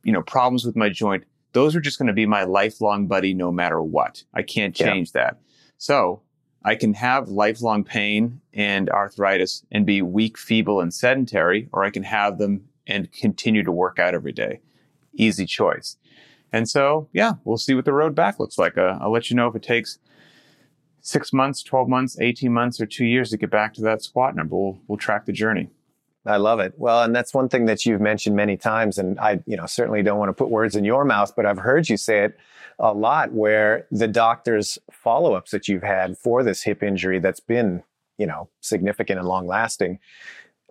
you 0.03 0.11
know, 0.11 0.21
problems 0.21 0.65
with 0.65 0.75
my 0.75 0.89
joint, 0.89 1.23
those 1.53 1.75
are 1.75 1.81
just 1.81 1.97
going 1.97 2.07
to 2.07 2.13
be 2.13 2.25
my 2.25 2.43
lifelong 2.43 3.07
buddy 3.07 3.33
no 3.33 3.51
matter 3.51 3.81
what. 3.81 4.23
I 4.33 4.41
can't 4.41 4.75
change 4.75 5.11
yeah. 5.13 5.23
that. 5.23 5.39
So 5.77 6.21
I 6.65 6.75
can 6.75 6.93
have 6.93 7.29
lifelong 7.29 7.83
pain 7.83 8.41
and 8.53 8.89
arthritis 8.89 9.65
and 9.71 9.85
be 9.85 10.01
weak, 10.01 10.37
feeble, 10.37 10.79
and 10.79 10.93
sedentary, 10.93 11.67
or 11.73 11.83
I 11.83 11.89
can 11.89 12.03
have 12.03 12.37
them 12.37 12.65
and 12.87 13.11
continue 13.11 13.63
to 13.63 13.71
work 13.71 13.99
out 13.99 14.13
every 14.13 14.31
day. 14.31 14.59
Easy 15.15 15.45
choice. 15.45 15.97
And 16.51 16.69
so, 16.69 17.09
yeah, 17.13 17.33
we'll 17.43 17.57
see 17.57 17.73
what 17.73 17.85
the 17.85 17.93
road 17.93 18.13
back 18.13 18.39
looks 18.39 18.57
like. 18.57 18.77
Uh, 18.77 18.97
I'll 19.01 19.11
let 19.11 19.29
you 19.29 19.35
know 19.35 19.47
if 19.47 19.55
it 19.55 19.63
takes 19.63 19.97
six 21.01 21.33
months, 21.33 21.63
12 21.63 21.89
months, 21.89 22.17
18 22.19 22.53
months, 22.53 22.79
or 22.79 22.85
two 22.85 23.05
years 23.05 23.31
to 23.31 23.37
get 23.37 23.49
back 23.49 23.73
to 23.73 23.81
that 23.81 24.03
squat 24.03 24.35
number. 24.35 24.55
We'll, 24.55 24.79
we'll 24.87 24.97
track 24.97 25.25
the 25.25 25.31
journey. 25.31 25.69
I 26.25 26.37
love 26.37 26.59
it. 26.59 26.73
Well, 26.77 27.03
and 27.03 27.13
that's 27.13 27.33
one 27.33 27.49
thing 27.49 27.65
that 27.65 27.85
you've 27.85 27.99
mentioned 27.99 28.35
many 28.35 28.55
times. 28.55 28.97
And 28.97 29.19
I, 29.19 29.41
you 29.45 29.57
know, 29.57 29.65
certainly 29.65 30.01
don't 30.03 30.19
want 30.19 30.29
to 30.29 30.33
put 30.33 30.49
words 30.49 30.75
in 30.75 30.85
your 30.85 31.03
mouth, 31.03 31.35
but 31.35 31.45
I've 31.45 31.57
heard 31.57 31.89
you 31.89 31.97
say 31.97 32.23
it 32.23 32.37
a 32.79 32.93
lot 32.93 33.33
where 33.33 33.87
the 33.91 34.07
doctor's 34.07 34.77
follow 34.91 35.33
ups 35.33 35.51
that 35.51 35.67
you've 35.67 35.83
had 35.83 36.17
for 36.17 36.43
this 36.43 36.63
hip 36.63 36.81
injury 36.81 37.19
that's 37.19 37.41
been, 37.41 37.83
you 38.17 38.25
know, 38.25 38.49
significant 38.61 39.19
and 39.19 39.27
long 39.27 39.47
lasting, 39.47 39.99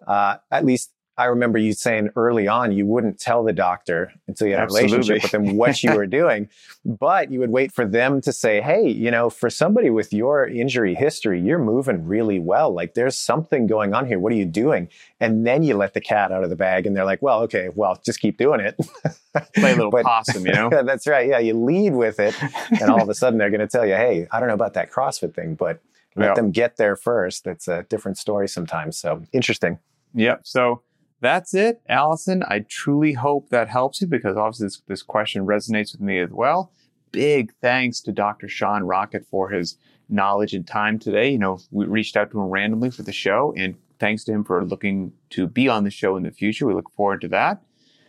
uh, 0.06 0.36
at 0.50 0.64
least 0.64 0.92
I 1.18 1.26
remember 1.26 1.58
you 1.58 1.74
saying 1.74 2.10
early 2.16 2.48
on 2.48 2.72
you 2.72 2.86
wouldn't 2.86 3.20
tell 3.20 3.44
the 3.44 3.52
doctor 3.52 4.12
until 4.26 4.46
you 4.46 4.54
had 4.54 4.64
Absolutely. 4.64 4.88
a 4.88 4.92
relationship 4.92 5.22
with 5.22 5.32
them 5.32 5.56
what 5.56 5.82
you 5.82 5.94
were 5.94 6.06
doing, 6.22 6.48
but 6.86 7.30
you 7.30 7.38
would 7.40 7.50
wait 7.50 7.70
for 7.70 7.86
them 7.86 8.22
to 8.22 8.32
say, 8.32 8.62
"Hey, 8.62 8.88
you 8.88 9.10
know, 9.10 9.28
for 9.28 9.50
somebody 9.50 9.90
with 9.90 10.12
your 10.12 10.46
injury 10.46 10.94
history, 10.94 11.40
you're 11.40 11.58
moving 11.58 12.06
really 12.06 12.38
well. 12.38 12.72
Like 12.72 12.94
there's 12.94 13.16
something 13.16 13.66
going 13.66 13.92
on 13.92 14.06
here. 14.06 14.18
What 14.18 14.32
are 14.32 14.36
you 14.36 14.46
doing?" 14.46 14.88
And 15.20 15.46
then 15.46 15.62
you 15.62 15.76
let 15.76 15.92
the 15.92 16.00
cat 16.00 16.32
out 16.32 16.44
of 16.44 16.50
the 16.50 16.56
bag, 16.56 16.86
and 16.86 16.96
they're 16.96 17.04
like, 17.04 17.20
"Well, 17.20 17.42
okay, 17.42 17.68
well, 17.74 18.00
just 18.04 18.20
keep 18.20 18.38
doing 18.38 18.60
it." 18.60 18.76
Play 19.54 19.72
a 19.72 19.76
little 19.76 19.90
but, 19.90 20.04
possum, 20.04 20.46
you 20.46 20.52
know. 20.52 20.70
that's 20.70 21.06
right. 21.06 21.28
Yeah, 21.28 21.40
you 21.40 21.54
lead 21.54 21.94
with 21.94 22.20
it, 22.20 22.34
and 22.80 22.90
all 22.90 23.02
of 23.02 23.08
a 23.10 23.14
sudden 23.14 23.38
they're 23.38 23.50
going 23.50 23.60
to 23.60 23.68
tell 23.68 23.84
you, 23.84 23.94
"Hey, 23.94 24.26
I 24.30 24.40
don't 24.40 24.48
know 24.48 24.54
about 24.54 24.74
that 24.74 24.90
CrossFit 24.90 25.34
thing, 25.34 25.54
but." 25.54 25.80
Let 26.14 26.26
yeah. 26.26 26.34
them 26.34 26.50
get 26.50 26.76
there 26.76 26.94
first. 26.94 27.46
It's 27.46 27.68
a 27.68 27.84
different 27.84 28.18
story 28.18 28.46
sometimes. 28.46 28.98
So 28.98 29.22
interesting. 29.32 29.78
Yep. 30.12 30.42
So 30.44 30.82
that's 31.22 31.54
it, 31.54 31.80
Allison. 31.88 32.42
I 32.48 32.66
truly 32.68 33.14
hope 33.14 33.48
that 33.48 33.68
helps 33.68 34.00
you 34.00 34.06
because 34.06 34.36
obviously 34.36 34.66
this, 34.66 34.82
this 34.88 35.02
question 35.02 35.46
resonates 35.46 35.92
with 35.92 36.00
me 36.00 36.18
as 36.18 36.30
well. 36.30 36.72
Big 37.12 37.52
thanks 37.60 38.00
to 38.02 38.12
Dr. 38.12 38.48
Sean 38.48 38.82
Rockett 38.82 39.24
for 39.26 39.48
his 39.48 39.76
knowledge 40.08 40.52
and 40.52 40.66
time 40.66 40.98
today. 40.98 41.30
You 41.30 41.38
know, 41.38 41.60
we 41.70 41.86
reached 41.86 42.16
out 42.16 42.30
to 42.32 42.40
him 42.40 42.48
randomly 42.48 42.90
for 42.90 43.02
the 43.02 43.12
show, 43.12 43.54
and 43.56 43.76
thanks 43.98 44.24
to 44.24 44.32
him 44.32 44.44
for 44.44 44.64
looking 44.64 45.12
to 45.30 45.46
be 45.46 45.68
on 45.68 45.84
the 45.84 45.90
show 45.90 46.16
in 46.16 46.24
the 46.24 46.32
future. 46.32 46.66
We 46.66 46.74
look 46.74 46.90
forward 46.90 47.20
to 47.22 47.28
that. 47.28 47.62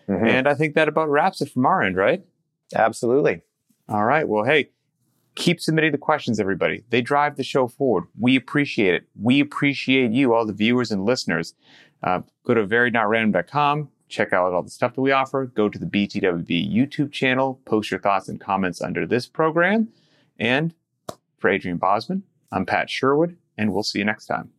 Mm-hmm. 0.09 0.25
And 0.25 0.47
I 0.47 0.55
think 0.55 0.75
that 0.75 0.87
about 0.87 1.09
wraps 1.09 1.41
it 1.41 1.51
from 1.51 1.65
our 1.65 1.81
end, 1.81 1.95
right? 1.95 2.23
Absolutely. 2.75 3.41
All 3.87 4.05
right. 4.05 4.27
Well, 4.27 4.43
hey, 4.43 4.71
keep 5.35 5.59
submitting 5.59 5.91
the 5.91 5.97
questions, 5.97 6.39
everybody. 6.39 6.83
They 6.89 7.01
drive 7.01 7.35
the 7.35 7.43
show 7.43 7.67
forward. 7.67 8.05
We 8.19 8.35
appreciate 8.35 8.95
it. 8.95 9.03
We 9.21 9.39
appreciate 9.39 10.11
you, 10.11 10.33
all 10.33 10.45
the 10.45 10.53
viewers 10.53 10.91
and 10.91 11.05
listeners. 11.05 11.53
Uh, 12.03 12.21
go 12.45 12.53
to 12.53 12.67
variednotrandom.com, 12.67 13.89
check 14.09 14.33
out 14.33 14.53
all 14.53 14.61
the 14.63 14.69
stuff 14.69 14.93
that 14.95 15.01
we 15.01 15.11
offer. 15.11 15.45
Go 15.45 15.69
to 15.69 15.79
the 15.79 15.85
BTWB 15.85 16.71
YouTube 16.73 17.11
channel, 17.11 17.61
post 17.65 17.91
your 17.91 17.99
thoughts 17.99 18.27
and 18.27 18.39
comments 18.39 18.81
under 18.81 19.05
this 19.05 19.27
program. 19.27 19.87
And 20.37 20.73
for 21.39 21.49
Adrian 21.49 21.77
Bozman, 21.77 22.23
I'm 22.51 22.65
Pat 22.65 22.89
Sherwood, 22.89 23.37
and 23.57 23.73
we'll 23.73 23.83
see 23.83 23.99
you 23.99 24.05
next 24.05 24.25
time. 24.25 24.51